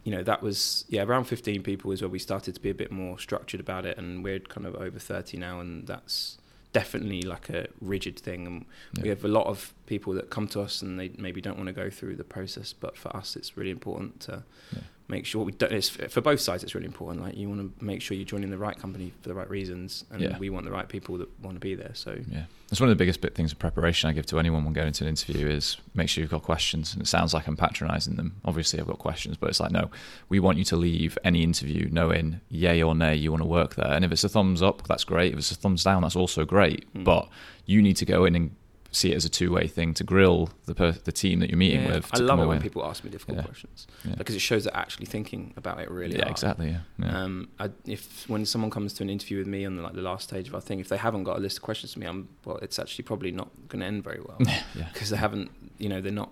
you 0.04 0.12
know 0.14 0.24
that 0.24 0.42
was 0.42 0.86
yeah 0.90 1.04
around 1.04 1.26
15 1.26 1.62
people 1.64 1.92
is 1.92 2.02
where 2.02 2.10
we 2.10 2.20
started 2.20 2.56
to 2.56 2.62
be 2.62 2.70
a 2.70 2.74
bit 2.74 2.92
more 2.92 3.20
structured 3.20 3.60
about 3.60 3.86
it 3.86 3.98
and 3.98 4.24
we're 4.24 4.40
kind 4.40 4.66
of 4.66 4.74
over 4.76 4.98
30 4.98 5.38
now 5.38 5.60
and 5.60 5.88
that's 5.88 6.38
definitely 6.72 7.22
like 7.24 7.50
a 7.50 7.68
rigid 7.82 8.18
thing 8.20 8.46
and 8.46 8.66
we 9.02 9.10
have 9.10 9.26
a 9.26 9.28
lot 9.28 9.48
of 9.48 9.74
people 9.88 10.14
that 10.14 10.30
come 10.30 10.48
to 10.48 10.62
us 10.62 10.82
and 10.84 11.00
they 11.00 11.10
maybe 11.18 11.42
don't 11.42 11.58
want 11.58 11.68
to 11.68 11.74
go 11.74 11.90
through 11.90 12.16
the 12.16 12.24
process 12.24 12.74
but 12.74 12.96
for 12.96 13.16
us 13.16 13.36
it's 13.36 13.58
really 13.58 13.72
important 13.72 14.20
to 14.20 14.44
Yeah. 14.74 14.82
Make 15.10 15.26
sure 15.26 15.44
we 15.44 15.52
don't 15.52 15.72
it's 15.72 15.90
for 15.90 16.22
both 16.22 16.40
sides 16.40 16.64
it's 16.64 16.76
really 16.76 16.86
important 16.86 17.24
like 17.24 17.36
you 17.36 17.50
want 17.50 17.60
to 17.80 17.84
make 17.84 18.00
sure 18.02 18.16
you're 18.16 18.24
joining 18.26 18.52
the 18.52 18.58
right 18.58 18.78
company 18.78 19.12
for 19.22 19.30
the 19.30 19.34
right 19.36 19.50
reasons 19.50 20.06
and 20.12 20.22
Yeah. 20.22 20.38
we 20.38 20.50
want 20.52 20.66
the 20.66 20.72
right 20.72 20.88
people 20.88 21.18
that 21.18 21.28
want 21.42 21.56
to 21.56 21.60
be 21.60 21.74
there 21.76 21.92
so 21.96 22.16
Yeah, 22.30 22.44
that's 22.70 22.80
one 22.80 22.90
of 22.90 22.96
the 22.96 23.02
biggest 23.02 23.20
bit 23.20 23.34
things 23.34 23.52
of 23.52 23.58
preparation 23.58 24.08
I 24.10 24.14
give 24.14 24.28
to 24.28 24.38
anyone 24.38 24.64
when 24.64 24.74
going 24.74 24.88
into 24.88 25.04
an 25.04 25.10
interview 25.10 25.48
is 25.48 25.78
make 25.96 26.10
sure 26.10 26.22
you've 26.22 26.30
got 26.30 26.44
questions. 26.44 26.94
And 26.94 27.02
it 27.02 27.08
sounds 27.08 27.34
like 27.34 27.48
I'm 27.48 27.58
patronising 27.58 28.16
them. 28.16 28.36
Obviously, 28.46 28.80
I've 28.80 28.86
got 28.88 29.00
questions, 29.00 29.36
but 29.38 29.50
it's 29.50 29.60
like 29.60 29.72
no, 29.72 29.90
we 30.30 30.40
want 30.40 30.60
you 30.60 30.64
to 30.66 30.76
leave 30.76 31.18
any 31.24 31.42
interview 31.42 31.90
knowing 31.92 32.40
yay 32.50 32.84
or 32.84 32.94
nay 32.94 33.16
you 33.16 33.32
want 33.32 33.42
to 33.42 33.48
work 33.50 33.74
there. 33.76 33.92
And 33.92 34.06
if 34.06 34.12
it's 34.12 34.24
a 34.24 34.30
thumbs 34.30 34.62
up, 34.62 34.88
that's 34.88 35.04
great. 35.04 35.34
If 35.34 35.40
it's 35.40 35.52
a 35.52 35.56
thumbs 35.56 35.84
down, 35.84 36.04
that's 36.04 36.16
also 36.16 36.46
great. 36.46 36.92
Mm. 36.94 37.04
But 37.04 37.28
you 37.66 37.82
need 37.82 37.98
to 37.98 38.06
go 38.06 38.26
in 38.26 38.36
and 38.36 38.52
see 38.92 39.12
it 39.12 39.16
as 39.16 39.24
a 39.26 39.30
two 39.30 39.52
way 39.52 39.68
thing 39.68 39.94
to 39.94 40.04
grill 40.04 40.50
the 40.66 40.74
per- 40.74 40.92
the 40.92 41.12
team 41.12 41.40
that 41.40 41.50
you're 41.50 41.58
meeting 41.58 41.82
Yeah, 41.84 41.96
with. 41.96 42.10
I 42.14 42.18
love 42.20 42.40
it 42.40 42.46
when 42.48 42.60
people 42.62 42.84
ask 42.84 43.04
me 43.04 43.10
difficult 43.12 43.38
Yeah. 43.38 43.44
questions 43.44 43.88
Yeah. 44.04 44.16
because 44.16 44.34
it 44.36 44.40
shows 44.40 44.64
they're 44.64 44.76
actually 44.76 45.06
thinking 45.06 45.54
about 45.58 45.80
it 45.80 45.92
really. 45.92 46.18
yeah, 46.18 46.28
exactly. 46.30 46.76
Yeah. 47.00 47.24
Um, 47.24 47.50
I, 47.60 47.70
if 47.86 48.28
when 48.28 48.46
someone 48.46 48.72
comes 48.72 48.94
to 48.94 49.04
an 49.04 49.10
interview 49.10 49.38
with 49.38 49.48
me 49.48 49.64
on 49.66 49.76
the, 49.76 49.84
like 49.84 49.94
the 49.94 50.02
last 50.02 50.30
stage 50.30 50.48
of 50.48 50.56
our 50.56 50.62
thing, 50.62 50.80
if 50.80 50.90
they 50.90 50.98
haven't 50.98 51.24
got 51.24 51.38
a 51.38 51.40
list 51.40 51.58
of 51.58 51.64
questions 51.64 51.94
for 51.94 52.00
me, 52.00 52.08
I'm 52.08 52.30
well, 52.46 52.58
it's 52.58 52.80
actually 52.80 53.04
probably 53.04 53.32
not 53.32 53.50
going 53.68 53.82
to 53.82 53.86
end 53.86 54.04
very 54.04 54.22
well 54.28 54.38
because 54.94 55.10
they 55.12 55.18
haven't, 55.18 55.52
you 55.78 55.88
know, 55.90 56.02
they're 56.02 56.12
not, 56.12 56.32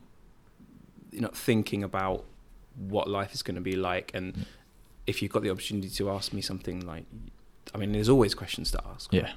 they're 1.11 1.21
not 1.21 1.37
thinking 1.37 1.83
about 1.83 2.25
what 2.75 3.07
life 3.09 3.33
is 3.33 3.41
going 3.43 3.55
to 3.55 3.61
be 3.61 3.75
like. 3.75 4.11
And 4.13 4.45
if 5.05 5.21
you've 5.21 5.31
got 5.31 5.43
the 5.43 5.49
opportunity 5.51 5.89
to 5.89 6.09
ask 6.09 6.33
me 6.33 6.41
something 6.41 6.85
like, 6.85 7.05
I 7.73 7.77
mean, 7.77 7.91
there's 7.91 8.09
always 8.09 8.33
questions 8.33 8.71
to 8.71 8.81
ask. 8.93 9.11
Yeah. 9.13 9.31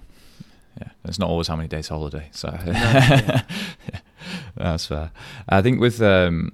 Yeah. 0.79 0.89
It's 1.05 1.19
not 1.19 1.29
always 1.29 1.49
how 1.49 1.57
many 1.57 1.69
days 1.69 1.89
holiday. 1.89 2.29
So 2.33 2.57
yeah. 2.67 3.43
that's 4.57 4.87
fair. 4.87 5.11
I 5.49 5.63
think 5.63 5.81
with 5.81 6.01
um, 6.03 6.53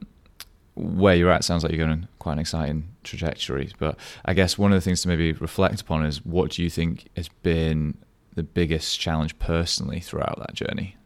where 0.75 1.15
you're 1.15 1.31
at, 1.31 1.45
sounds 1.45 1.63
like 1.63 1.73
you're 1.73 1.85
going 1.87 1.91
on 1.91 2.09
quite 2.19 2.35
an 2.35 2.39
exciting 2.39 2.89
trajectory. 3.05 3.71
But 3.79 3.99
I 4.25 4.35
guess 4.35 4.57
one 4.59 4.73
of 4.73 4.77
the 4.77 4.81
things 4.81 5.03
to 5.03 5.09
maybe 5.09 5.33
reflect 5.33 5.81
upon 5.81 6.05
is 6.05 6.25
what 6.25 6.53
do 6.53 6.63
you 6.63 6.71
think 6.71 7.09
has 7.17 7.29
been 7.43 7.97
the 8.35 8.43
biggest 8.43 8.99
challenge 9.01 9.39
personally 9.39 10.01
throughout 10.01 10.39
that 10.39 10.55
journey? 10.55 10.97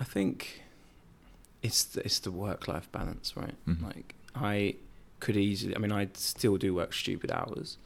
I 0.00 0.04
think 0.04 0.62
it's 1.62 1.84
the, 1.84 2.04
it's 2.04 2.18
the 2.18 2.30
work 2.30 2.68
life 2.68 2.90
balance, 2.92 3.36
right? 3.36 3.54
Mhm. 3.66 3.82
Like 3.82 4.14
I 4.34 4.76
could 5.20 5.36
easily, 5.36 5.74
I 5.74 5.78
mean, 5.78 5.92
I 5.92 6.08
still 6.14 6.56
do 6.58 6.74
work 6.74 6.92
stupid 6.92 7.30
hours, 7.30 7.78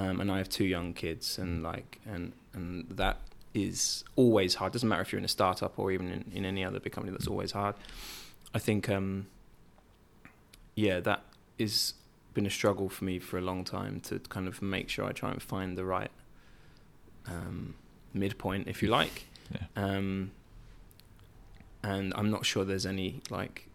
um, 0.00 0.20
and 0.20 0.32
I 0.32 0.38
have 0.38 0.48
two 0.48 0.64
young 0.64 0.94
kids, 0.94 1.38
and 1.38 1.62
like, 1.62 2.00
and 2.06 2.32
and 2.54 2.86
that 2.90 3.18
is 3.52 4.04
always 4.16 4.54
hard. 4.54 4.72
Doesn't 4.72 4.88
matter 4.88 5.02
if 5.02 5.12
you're 5.12 5.18
in 5.18 5.24
a 5.24 5.28
startup 5.28 5.78
or 5.78 5.92
even 5.92 6.08
in, 6.08 6.24
in 6.34 6.44
any 6.44 6.64
other 6.64 6.80
big 6.80 6.92
company. 6.92 7.12
That's 7.12 7.26
always 7.26 7.52
hard. 7.52 7.74
I 8.54 8.58
think, 8.58 8.88
um, 8.88 9.26
yeah, 10.74 11.00
that 11.00 11.22
is 11.58 11.94
been 12.32 12.46
a 12.46 12.50
struggle 12.50 12.88
for 12.88 13.04
me 13.04 13.18
for 13.18 13.38
a 13.38 13.40
long 13.40 13.64
time 13.64 14.00
to 14.00 14.20
kind 14.20 14.46
of 14.48 14.62
make 14.62 14.88
sure 14.88 15.04
I 15.04 15.12
try 15.12 15.32
and 15.32 15.42
find 15.42 15.76
the 15.76 15.84
right 15.84 16.12
um, 17.26 17.74
midpoint, 18.14 18.68
if 18.68 18.82
you 18.82 18.88
like. 18.88 19.26
Yeah. 19.52 19.66
Um, 19.76 20.30
and 21.82 22.14
I'm 22.16 22.30
not 22.30 22.46
sure 22.46 22.64
there's 22.64 22.86
any 22.86 23.20
like 23.30 23.66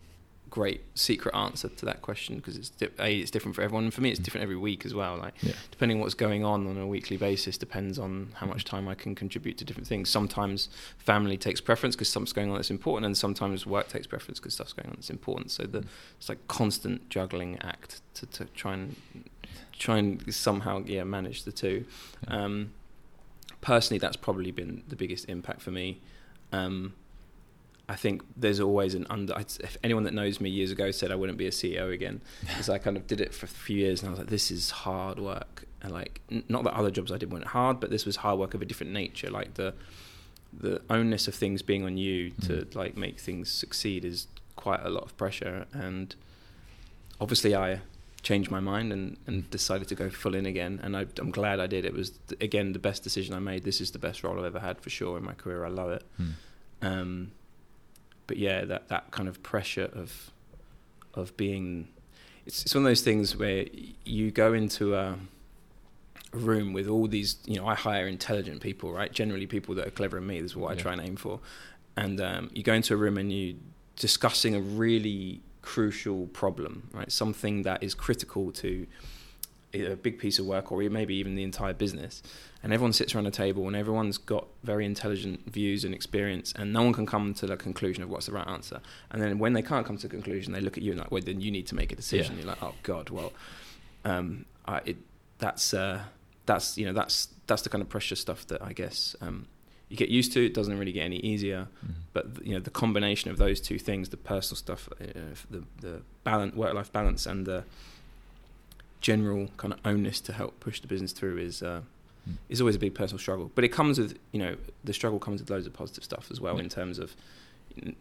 great 0.56 0.82
secret 0.96 1.36
answer 1.36 1.68
to 1.68 1.84
that 1.86 2.02
question 2.02 2.38
because 2.38 2.56
it's 2.56 2.70
di- 2.70 2.88
a 3.00 3.10
it's 3.22 3.30
different 3.30 3.56
for 3.56 3.62
everyone. 3.62 3.84
And 3.84 3.94
for 3.94 4.00
me, 4.02 4.10
it's 4.10 4.20
Mm. 4.22 4.24
different 4.26 4.44
every 4.44 4.56
week 4.70 4.86
as 4.86 4.94
well. 4.94 5.18
Like 5.18 5.36
Yeah. 5.44 5.52
depending 5.70 5.98
on 5.98 6.02
what's 6.02 6.14
going 6.28 6.46
on 6.46 6.66
on 6.68 6.78
a 6.78 6.88
weekly 6.88 7.18
basis 7.18 7.58
depends 7.58 8.00
on 8.00 8.12
how 8.40 8.48
much 8.48 8.64
time 8.64 8.88
I 8.88 8.96
can 8.96 9.16
contribute 9.16 9.58
to 9.58 9.66
different 9.66 9.88
things. 9.88 10.10
Sometimes 10.10 10.70
family 10.98 11.38
takes 11.38 11.60
preference 11.60 11.94
because 11.96 12.08
something's 12.10 12.32
going 12.40 12.50
on 12.52 12.56
that's 12.56 12.72
important, 12.72 13.06
and 13.06 13.18
sometimes 13.18 13.66
work 13.66 13.88
takes 13.90 14.08
preference 14.08 14.40
because 14.40 14.54
stuff's 14.54 14.72
going 14.74 14.88
on 14.90 14.96
that's 14.96 15.10
important. 15.10 15.52
So 15.52 15.64
the 15.64 15.82
Mm. 15.82 15.88
it's 16.20 16.30
like 16.30 16.42
constant 16.48 17.10
juggling 17.10 17.52
act 17.62 18.02
to, 18.18 18.26
to 18.38 18.46
try 18.62 18.74
and 18.76 18.96
try 19.78 19.98
and 19.98 20.34
somehow 20.34 20.84
yeah 20.86 21.04
manage 21.04 21.44
the 21.44 21.52
two. 21.52 21.84
Um, 22.30 22.72
personally, 23.62 24.00
that's 24.00 24.16
probably 24.18 24.52
been 24.52 24.84
the 24.88 24.96
biggest 24.96 25.28
impact 25.28 25.62
for 25.62 25.72
me. 25.72 26.00
Um, 26.54 26.94
I 27.88 27.96
think 27.96 28.24
there's 28.36 28.60
always 28.60 28.96
an 28.96 29.06
under. 29.10 29.36
If 29.38 29.78
anyone 29.84 30.04
that 30.04 30.14
knows 30.14 30.42
me 30.42 30.50
years 30.50 30.72
ago 30.72 30.90
said 30.92 31.12
I 31.12 31.16
wouldn't 31.16 31.38
be 31.38 31.46
a 31.48 31.52
CEO 31.52 31.94
again, 31.94 32.22
because 32.42 32.70
I 32.70 32.78
kind 32.80 32.98
of 32.98 33.06
did 33.08 33.22
it 33.22 33.34
for 33.34 33.46
a 33.46 33.50
few 33.50 33.78
years, 33.78 34.02
and 34.02 34.08
I 34.08 34.12
was 34.12 34.20
like, 34.20 34.30
this 34.30 34.50
is 34.52 34.72
hard 34.72 35.20
work. 35.20 35.66
And 35.82 35.92
like, 35.94 36.22
not 36.50 36.64
that 36.64 36.74
other 36.74 36.90
jobs 36.90 37.12
I 37.12 37.18
did 37.18 37.32
weren't 37.32 37.46
hard, 37.46 37.80
but 37.80 37.92
this 37.92 38.06
was 38.06 38.16
hard 38.18 38.40
work 38.40 38.54
of 38.56 38.62
a 38.62 38.66
different 38.66 38.92
nature. 38.94 39.30
Like 39.30 39.54
the 39.56 39.74
the 40.58 40.82
onus 40.90 41.28
of 41.28 41.36
things 41.36 41.62
being 41.62 41.84
on 41.84 41.98
you 41.98 42.32
to 42.32 42.54
Mm. 42.66 42.76
like 42.76 42.96
make 42.98 43.20
things 43.20 43.52
succeed 43.52 44.06
is 44.06 44.28
quite 44.56 44.80
a 44.84 44.90
lot 44.90 45.04
of 45.04 45.16
pressure. 45.18 45.66
And 45.74 46.16
obviously, 47.20 47.54
I 47.56 47.82
changed 48.24 48.50
my 48.50 48.60
mind 48.60 48.92
and, 48.92 49.18
and 49.28 49.48
decided 49.52 49.88
to 49.90 49.96
go 49.96 50.10
full 50.10 50.34
in 50.34 50.46
again. 50.46 50.80
And 50.82 50.96
I, 50.98 51.06
I'm 51.20 51.30
glad 51.30 51.60
I 51.60 51.68
did. 51.68 51.86
It 51.86 51.94
was 51.94 52.14
again 52.42 52.74
the 52.74 52.80
best 52.80 53.04
decision 53.04 53.36
I 53.36 53.40
made. 53.40 53.64
This 53.64 53.80
is 53.82 53.92
the 53.92 54.00
best 54.00 54.24
role 54.24 54.40
I've 54.40 54.46
ever 54.46 54.60
had 54.60 54.82
for 54.82 54.90
sure 54.90 55.18
in 55.18 55.24
my 55.24 55.34
career. 55.34 55.66
I 55.66 55.70
love 55.70 55.92
it. 55.92 56.04
Hmm. 56.18 56.30
Um, 56.82 57.32
but 58.28 58.38
yeah, 58.38 58.66
that 58.66 58.90
that 58.90 59.12
kind 59.12 59.28
of 59.28 59.42
pressure 59.44 59.90
of 59.94 60.32
of 61.14 61.36
being 61.38 61.88
it's 62.46 62.64
it's 62.64 62.76
one 62.76 62.84
of 62.84 62.90
those 62.90 63.02
things 63.02 63.36
where 63.36 63.66
you 64.04 64.32
go 64.32 64.54
into 64.54 64.96
a, 64.96 65.16
room 66.34 66.74
with 66.74 66.88
all 66.90 67.08
these 67.08 67.38
you 67.46 67.56
know 67.56 67.66
I 67.66 67.76
hire 67.76 68.08
intelligent 68.08 68.62
people 68.62 68.92
right? 68.92 69.12
Generally 69.12 69.48
people 69.48 69.74
that 69.76 69.88
are 69.88 69.92
clever 69.92 70.18
than 70.18 70.28
me 70.28 70.42
this 70.42 70.52
is 70.52 70.58
what 70.58 70.72
I 70.72 70.76
try 70.76 70.92
and 70.92 71.02
aim 71.02 71.16
for. 71.16 71.40
And 71.96 72.20
um, 72.20 72.50
you 72.54 72.62
go 72.62 72.74
into 72.74 72.94
a 72.94 72.98
room 72.98 73.18
and 73.18 73.32
you 73.32 73.56
discussing 73.96 74.54
a 74.54 74.60
really 74.60 75.42
crucial 75.62 76.28
problem 76.28 76.90
right? 76.92 77.10
Something 77.10 77.64
that 77.64 77.82
is 77.84 77.94
critical 77.94 78.52
to 78.52 78.86
a 79.74 79.96
big 79.96 80.20
piece 80.20 80.40
of 80.40 80.46
work 80.46 80.72
or 80.72 80.82
maybe 80.90 81.16
even 81.16 81.36
the 81.36 81.44
entire 81.44 81.74
business. 81.74 82.24
And 82.64 82.74
everyone 82.74 82.94
sits 82.94 83.14
around 83.14 83.28
a 83.28 83.32
table 83.32 83.68
and 83.68 83.76
everyone's 83.76 84.18
got 84.18 84.48
very 84.64 84.86
intelligent 84.86 85.52
views 85.52 85.84
and 85.84 85.94
experience 85.94 86.54
and 86.56 86.72
no 86.74 86.82
one 86.84 86.94
can 86.94 87.06
come 87.06 87.34
to 87.36 87.46
the 87.46 87.58
conclusion 87.58 88.02
of 88.02 88.10
what's 88.10 88.26
the 88.26 88.32
right 88.32 88.48
answer. 88.48 88.80
And 89.12 89.22
then 89.22 89.38
when 89.38 89.54
they 89.54 89.62
can't 89.62 89.86
come 89.86 89.98
to 89.98 90.08
a 90.08 90.10
conclusion 90.10 90.54
they 90.54 90.62
look 90.62 90.78
at 90.78 90.84
you 90.84 90.92
and 90.92 91.00
like 91.02 91.12
well 91.12 91.22
then 91.24 91.42
you 91.42 91.52
need 91.52 91.68
to 91.68 91.76
make 91.76 91.92
a 91.92 91.96
decision. 91.96 92.36
Yeah. 92.36 92.44
you're 92.44 92.48
like 92.50 92.64
oh 92.64 92.74
god 92.84 93.10
well 93.10 93.34
um 94.04 94.46
I, 94.66 94.82
it, 94.86 94.98
that's 95.40 95.74
uh 95.74 96.04
that's 96.46 96.78
you 96.78 96.86
know 96.86 96.94
that's 96.94 97.30
that's 97.48 97.62
the 97.64 97.70
kind 97.70 97.82
of 97.82 97.90
pressure 97.90 98.16
stuff 98.16 98.48
that 98.48 98.62
I 98.62 98.74
guess 98.74 99.16
um 99.22 99.48
you 99.88 99.96
get 99.98 100.10
used 100.10 100.34
to. 100.34 100.44
It 100.44 100.56
doesn't 100.56 100.80
really 100.80 100.92
get 100.92 101.04
any 101.04 101.18
easier. 101.18 101.68
Mhm. 101.86 101.94
but 102.14 102.26
you 102.44 102.54
know 102.54 102.60
the 102.60 102.72
combination 102.72 103.30
of 103.30 103.38
those 103.38 103.62
two 103.62 103.78
things 103.78 104.10
the 104.10 104.18
personal 104.18 104.58
stuff 104.58 104.90
uh, 105.00 105.06
the 105.52 105.64
the 105.82 106.02
balance 106.24 106.56
work 106.56 106.74
life 106.74 106.92
balance 106.92 107.26
and 107.28 107.46
the 107.46 107.64
general 109.10 109.44
kind 109.58 109.72
of 109.74 109.80
onus 109.92 110.20
to 110.28 110.32
help 110.34 110.52
push 110.60 110.78
the 110.84 110.88
business 110.88 111.12
through 111.18 111.38
is 111.38 111.62
uh, 111.64 111.82
Mm. 112.28 112.38
is 112.50 112.60
always 112.60 112.76
a 112.76 112.80
big 112.80 112.96
personal 112.96 113.20
struggle 113.20 113.48
but 113.54 113.64
it 113.64 113.72
comes 113.80 113.96
with 114.00 114.12
you 114.34 114.40
know 114.44 114.54
the 114.84 114.94
struggle 114.94 115.20
comes 115.26 115.38
with 115.42 115.50
loads 115.54 115.68
of 115.68 115.74
positive 115.74 116.04
stuff 116.04 116.26
as 116.34 116.40
well 116.44 116.56
Yeah. 116.56 116.64
in 116.64 116.70
terms 116.70 116.98
of 116.98 117.08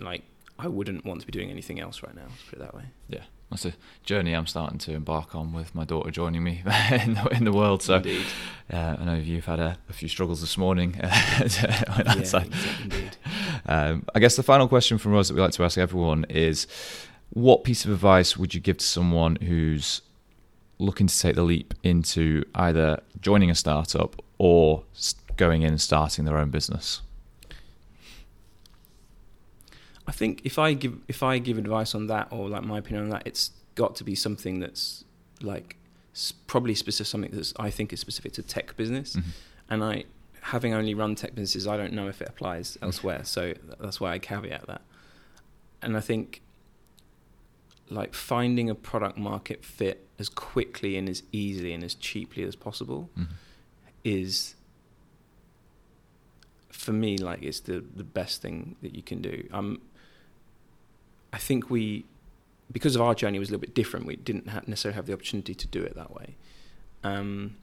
like 0.00 0.22
I 0.58 0.66
wouldn't 0.76 1.04
want 1.04 1.20
to 1.20 1.26
be 1.26 1.32
doing 1.38 1.50
anything 1.50 1.78
else 1.78 2.02
right 2.02 2.14
now 2.20 2.28
let's 2.30 2.42
put 2.48 2.58
it 2.58 2.62
that 2.66 2.74
way 2.74 2.84
Yeah, 3.16 3.24
That's 3.50 3.66
a 3.66 3.74
journey 4.10 4.32
I'm 4.32 4.46
starting 4.46 4.78
to 4.86 4.92
embark 4.94 5.34
on 5.34 5.52
with 5.52 5.74
my 5.74 5.84
daughter 5.84 6.10
joining 6.10 6.42
me 6.42 6.62
in 7.04 7.10
the, 7.18 7.28
in 7.38 7.44
the 7.44 7.52
world. 7.52 7.82
So 7.82 7.96
uh, 8.72 8.96
I 8.98 9.04
know 9.04 9.16
you've 9.30 9.44
had 9.54 9.60
a, 9.60 9.76
a 9.90 9.92
few 9.92 10.08
struggles 10.08 10.40
this 10.40 10.56
morning. 10.56 10.92
that 11.02 11.60
yeah 12.16 12.22
side. 12.34 12.50
exa- 12.50 12.82
indeed 12.82 13.16
Um, 13.66 14.04
I 14.14 14.20
guess 14.20 14.36
the 14.36 14.42
final 14.52 14.68
question 14.68 14.96
from 14.96 15.14
us 15.18 15.28
that 15.28 15.34
we 15.34 15.40
like 15.42 15.52
to 15.58 15.64
ask 15.64 15.76
everyone 15.76 16.24
is 16.30 16.66
what 17.30 17.62
piece 17.68 17.84
of 17.84 17.90
advice 17.90 18.30
would 18.38 18.54
you 18.54 18.60
give 18.68 18.78
to 18.78 18.86
someone 18.98 19.36
who's 19.36 20.00
looking 20.84 21.06
to 21.06 21.18
take 21.18 21.34
the 21.34 21.42
leap 21.42 21.74
into 21.82 22.44
either 22.54 23.00
joining 23.20 23.50
a 23.50 23.54
startup 23.54 24.20
or 24.38 24.84
going 25.36 25.62
in 25.62 25.68
and 25.70 25.80
starting 25.80 26.24
their 26.24 26.38
own 26.38 26.50
business? 26.50 27.00
I 30.06 30.12
think 30.12 30.42
if 30.44 30.58
I 30.58 30.74
give 30.74 30.98
if 31.08 31.22
I 31.22 31.38
give 31.38 31.56
advice 31.58 31.94
on 31.94 32.06
that 32.08 32.28
or 32.30 32.48
like 32.48 32.62
my 32.62 32.78
opinion 32.78 33.04
on 33.04 33.10
that, 33.10 33.22
it's 33.26 33.50
got 33.74 33.96
to 33.96 34.04
be 34.04 34.14
something 34.14 34.60
that's 34.60 35.04
like 35.40 35.76
probably 36.46 36.74
specific 36.74 37.06
something 37.10 37.30
that 37.32 37.52
I 37.58 37.70
think 37.70 37.92
is 37.92 38.00
specific 38.00 38.32
to 38.34 38.42
tech 38.42 38.76
business. 38.76 39.16
Mhm. 39.16 39.22
And 39.70 39.82
I 39.82 40.04
having 40.42 40.74
only 40.74 40.94
run 40.94 41.14
tech 41.14 41.34
businesses, 41.34 41.66
I 41.66 41.76
don't 41.78 41.94
know 41.94 42.06
if 42.08 42.20
it 42.20 42.28
applies 42.28 42.76
elsewhere. 42.82 43.22
So 43.34 43.54
that's 43.80 43.98
why 43.98 44.12
I 44.12 44.18
caveat 44.18 44.66
that. 44.66 44.82
And 45.80 45.96
I 45.96 46.00
think 46.00 46.42
like 47.90 48.14
finding 48.14 48.70
a 48.70 48.74
product 48.74 49.16
market 49.18 49.64
fit 49.64 50.06
as 50.18 50.28
quickly 50.28 50.96
and 50.96 51.08
as 51.08 51.22
easily 51.32 51.72
and 51.72 51.84
as 51.84 51.94
cheaply 51.94 52.42
as 52.42 52.56
possible 52.56 53.10
Mhm. 53.16 53.28
is 54.04 54.54
for 56.70 56.92
me 56.92 57.16
like 57.16 57.42
it's 57.42 57.60
the 57.60 57.84
the 57.96 58.04
best 58.04 58.42
thing 58.42 58.76
that 58.82 58.94
you 58.94 59.02
can 59.02 59.20
do. 59.22 59.48
Um, 59.52 59.80
I 61.32 61.38
think 61.38 61.70
we 61.70 62.04
because 62.72 62.96
of 62.96 63.02
our 63.02 63.14
journey 63.14 63.38
was 63.38 63.48
a 63.48 63.52
little 63.52 63.60
bit 63.60 63.74
different. 63.74 64.06
We 64.06 64.16
didn't 64.16 64.48
ha- 64.48 64.62
necessarily 64.66 64.96
have 64.96 65.06
the 65.06 65.12
opportunity 65.12 65.54
to 65.54 65.66
do 65.66 65.82
it 65.82 65.94
that 65.94 66.12
way, 66.12 66.36
um, 67.02 67.56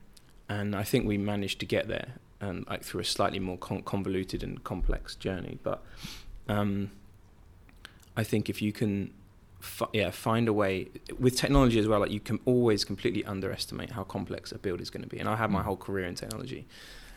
and 0.48 0.76
I 0.76 0.84
think 0.84 1.08
we 1.08 1.18
managed 1.18 1.60
to 1.62 1.66
get 1.66 1.88
there 1.88 2.16
um, 2.40 2.66
like 2.70 2.84
through 2.84 3.02
a 3.02 3.06
slightly 3.06 3.40
more 3.40 3.58
con- 3.58 3.82
convoluted 3.84 4.44
and 4.44 4.64
complex 4.64 5.16
journey. 5.16 5.58
But 5.64 5.84
um, 6.48 6.92
I 8.16 8.24
think 8.24 8.50
if 8.50 8.62
you 8.62 8.72
can. 8.72 9.14
Yeah, 9.94 10.12
find 10.12 10.48
a 10.48 10.54
way 10.54 10.90
with 11.20 11.36
technology 11.36 11.80
as 11.80 11.88
well. 11.88 12.00
Like 12.00 12.12
you 12.12 12.20
can 12.20 12.40
always 12.46 12.84
completely 12.86 13.24
underestimate 13.26 13.92
how 13.92 14.04
complex 14.04 14.52
a 14.52 14.58
build 14.58 14.82
is 14.82 14.90
going 14.90 15.04
to 15.04 15.10
be. 15.10 15.20
And 15.20 15.28
I 15.30 15.36
had 15.36 15.50
my 15.52 15.62
Mm. 15.62 15.66
whole 15.66 15.78
career 15.78 16.06
in 16.06 16.16
technology, 16.16 16.66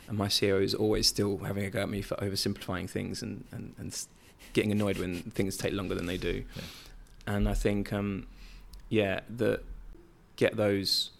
and 0.08 0.18
my 0.18 0.28
CEO 0.28 0.62
is 0.62 0.74
always 0.74 1.06
still 1.06 1.38
having 1.38 1.64
a 1.64 1.70
go 1.70 1.80
at 1.82 1.88
me 1.88 2.02
for 2.02 2.16
oversimplifying 2.16 2.88
things 2.90 3.22
and, 3.22 3.44
and, 3.52 3.74
and 3.78 4.06
getting 4.52 4.72
annoyed 4.72 4.98
when 4.98 5.20
things 5.22 5.56
take 5.56 5.72
longer 5.72 5.94
than 5.94 6.06
they 6.06 6.18
do. 6.18 6.44
Yeah. 6.56 6.62
And 7.26 7.48
I 7.48 7.54
think, 7.54 7.92
um, 7.92 8.26
yeah, 8.90 9.20
the 9.34 9.60
get 10.36 10.56
those 10.56 11.10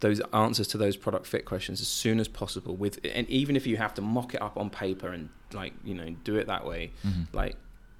those 0.00 0.20
answers 0.34 0.68
to 0.68 0.76
those 0.78 0.96
product 0.96 1.26
fit 1.26 1.44
questions 1.46 1.80
as 1.80 1.88
soon 1.88 2.20
as 2.20 2.28
possible 2.28 2.76
with 2.76 3.00
and 3.14 3.26
even 3.30 3.56
if 3.56 3.66
you 3.66 3.78
have 3.78 3.94
to 3.94 4.02
mock 4.02 4.34
it 4.34 4.42
up 4.42 4.56
on 4.58 4.68
paper 4.68 5.08
and 5.08 5.30
like 5.54 5.72
you 5.84 5.94
know 5.94 6.10
do 6.22 6.36
it 6.36 6.46
that 6.48 6.66
way 6.66 6.90
Mm-hmm. 7.06 7.22
like 7.34 7.56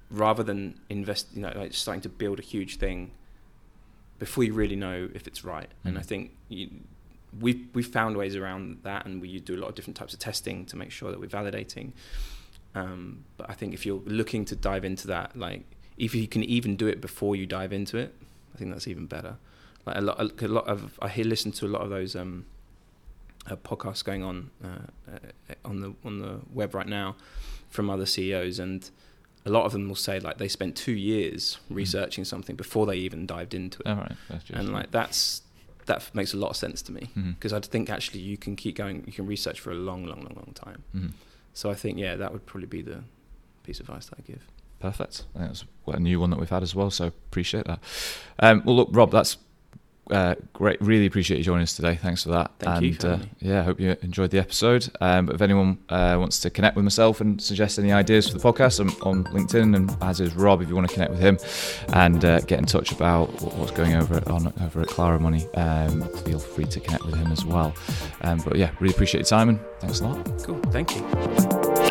rather 0.09 0.43
than 0.43 0.79
invest 0.89 1.27
you 1.33 1.41
know 1.41 1.51
like 1.55 1.73
starting 1.73 2.01
to 2.01 2.09
build 2.09 2.39
a 2.39 2.41
huge 2.41 2.77
thing 2.77 3.11
before 4.19 4.43
you 4.43 4.53
really 4.53 4.75
know 4.75 5.09
if 5.13 5.27
it's 5.27 5.43
right. 5.43 5.69
And 5.83 5.97
i 5.97 6.01
think 6.01 6.31
you, 6.49 6.69
we've 7.39 7.67
we've 7.73 7.87
found 7.87 8.17
ways 8.17 8.35
around 8.35 8.79
that 8.83 9.05
and 9.05 9.21
we 9.21 9.39
do 9.39 9.55
a 9.55 9.59
lot 9.59 9.67
of 9.69 9.75
different 9.75 9.97
types 9.97 10.13
of 10.13 10.19
testing 10.19 10.65
to 10.67 10.75
make 10.75 10.91
sure 10.91 11.11
that 11.11 11.19
we're 11.19 11.27
validating. 11.27 11.91
Um, 12.75 13.23
but 13.37 13.49
i 13.49 13.53
think 13.53 13.73
if 13.73 13.85
you're 13.85 14.01
looking 14.05 14.45
to 14.45 14.55
dive 14.55 14.85
into 14.85 15.07
that 15.07 15.35
like 15.35 15.63
if 15.97 16.13
you 16.13 16.27
can 16.27 16.43
even 16.43 16.75
do 16.75 16.85
it 16.87 17.01
before 17.01 17.35
you 17.35 17.47
dive 17.47 17.73
into 17.73 17.97
it 17.97 18.13
i 18.53 18.57
think 18.57 18.71
that's 18.71 18.87
even 18.87 19.05
better. 19.05 19.37
Like 19.85 19.97
a 19.97 20.01
lot, 20.01 20.41
a 20.41 20.47
lot 20.47 20.67
of 20.67 20.99
I 21.01 21.07
hear 21.07 21.23
listen 21.23 21.51
to 21.53 21.65
a 21.65 21.69
lot 21.69 21.81
of 21.81 21.89
those 21.89 22.15
um, 22.15 22.45
uh, 23.49 23.55
podcasts 23.55 24.03
going 24.03 24.23
on 24.23 24.49
uh, 24.63 25.13
uh, 25.13 25.53
on 25.63 25.79
the 25.79 25.93
on 26.03 26.19
the 26.19 26.41
web 26.51 26.75
right 26.75 26.87
now 26.87 27.15
from 27.69 27.89
other 27.89 28.05
CEOs, 28.05 28.59
and 28.59 28.89
a 29.47 29.49
lot 29.49 29.65
of 29.65 29.71
them 29.71 29.87
will 29.87 29.95
say 29.95 30.19
like 30.19 30.37
they 30.37 30.47
spent 30.47 30.75
two 30.75 30.91
years 30.91 31.57
researching 31.69 32.25
something 32.25 32.55
before 32.55 32.85
they 32.85 32.95
even 32.97 33.25
dived 33.25 33.53
into 33.53 33.79
it, 33.79 33.87
All 33.87 33.95
right. 33.95 34.15
That's 34.29 34.43
just, 34.43 34.59
and 34.59 34.73
like 34.73 34.91
that's 34.91 35.41
that 35.85 36.13
makes 36.13 36.33
a 36.33 36.37
lot 36.37 36.49
of 36.49 36.57
sense 36.57 36.81
to 36.83 36.91
me 36.91 37.09
because 37.15 37.53
I 37.53 37.59
think 37.61 37.89
actually 37.89 38.19
you 38.19 38.37
can 38.37 38.55
keep 38.57 38.75
going, 38.75 39.03
you 39.07 39.13
can 39.13 39.25
research 39.25 39.59
for 39.61 39.71
a 39.71 39.75
long, 39.75 40.05
long, 40.05 40.19
long, 40.21 40.35
long 40.35 40.51
time. 40.53 40.83
Mhm. 40.93 41.11
So 41.53 41.71
I 41.71 41.75
think 41.75 41.97
yeah, 41.97 42.15
that 42.17 42.31
would 42.33 42.45
probably 42.45 42.67
be 42.67 42.81
the 42.81 42.99
piece 43.63 43.79
of 43.79 43.87
advice 43.89 44.07
that 44.07 44.19
I 44.19 44.23
give. 44.31 44.43
Perfect. 44.79 45.23
That's 45.33 45.63
a 45.87 45.99
new 45.99 46.19
one 46.19 46.29
that 46.29 46.39
we've 46.39 46.49
had 46.49 46.61
as 46.61 46.75
well, 46.75 46.91
so 46.91 47.07
appreciate 47.07 47.65
that. 47.65 47.79
Um, 48.39 48.61
well, 48.65 48.75
look, 48.75 48.89
Rob, 48.91 49.11
that's 49.11 49.37
uh, 50.11 50.35
great. 50.53 50.81
Really 50.81 51.05
appreciate 51.05 51.37
you 51.37 51.43
joining 51.43 51.63
us 51.63 51.75
today. 51.75 51.95
Thanks 51.95 52.23
for 52.23 52.29
that. 52.29 52.51
Thank 52.59 52.77
and, 52.77 53.03
you 53.03 53.09
uh, 53.09 53.19
yeah, 53.39 53.59
I 53.59 53.63
hope 53.63 53.79
you 53.79 53.95
enjoyed 54.01 54.31
the 54.31 54.39
episode. 54.39 54.89
Um, 55.01 55.25
but 55.25 55.35
if 55.35 55.41
anyone 55.41 55.79
uh, 55.89 56.17
wants 56.19 56.39
to 56.41 56.49
connect 56.49 56.75
with 56.75 56.83
myself 56.83 57.21
and 57.21 57.41
suggest 57.41 57.79
any 57.79 57.91
ideas 57.91 58.29
for 58.29 58.37
the 58.37 58.43
podcast, 58.43 58.79
I'm 58.79 58.89
on 59.03 59.23
LinkedIn, 59.25 59.75
and 59.75 59.95
as 60.01 60.19
is 60.19 60.35
Rob, 60.35 60.61
if 60.61 60.69
you 60.69 60.75
want 60.75 60.87
to 60.87 60.93
connect 60.93 61.11
with 61.11 61.19
him 61.19 61.37
and 61.93 62.23
uh, 62.23 62.39
get 62.41 62.59
in 62.59 62.65
touch 62.65 62.91
about 62.91 63.29
what's 63.41 63.71
going 63.71 63.95
over 63.95 64.15
at, 64.15 64.27
on 64.27 64.53
over 64.61 64.81
at 64.81 64.87
Claro 64.87 65.19
Money, 65.19 65.47
um, 65.55 66.01
feel 66.23 66.39
free 66.39 66.65
to 66.65 66.79
connect 66.79 67.03
with 67.05 67.15
him 67.15 67.31
as 67.31 67.45
well. 67.45 67.73
Um, 68.21 68.39
but 68.39 68.55
yeah, 68.55 68.71
really 68.79 68.93
appreciate 68.93 69.21
your 69.21 69.27
time 69.27 69.49
and 69.49 69.59
thanks 69.79 69.99
a 69.99 70.07
lot. 70.07 70.43
Cool, 70.43 70.59
thank 70.71 70.95
you. 70.95 71.86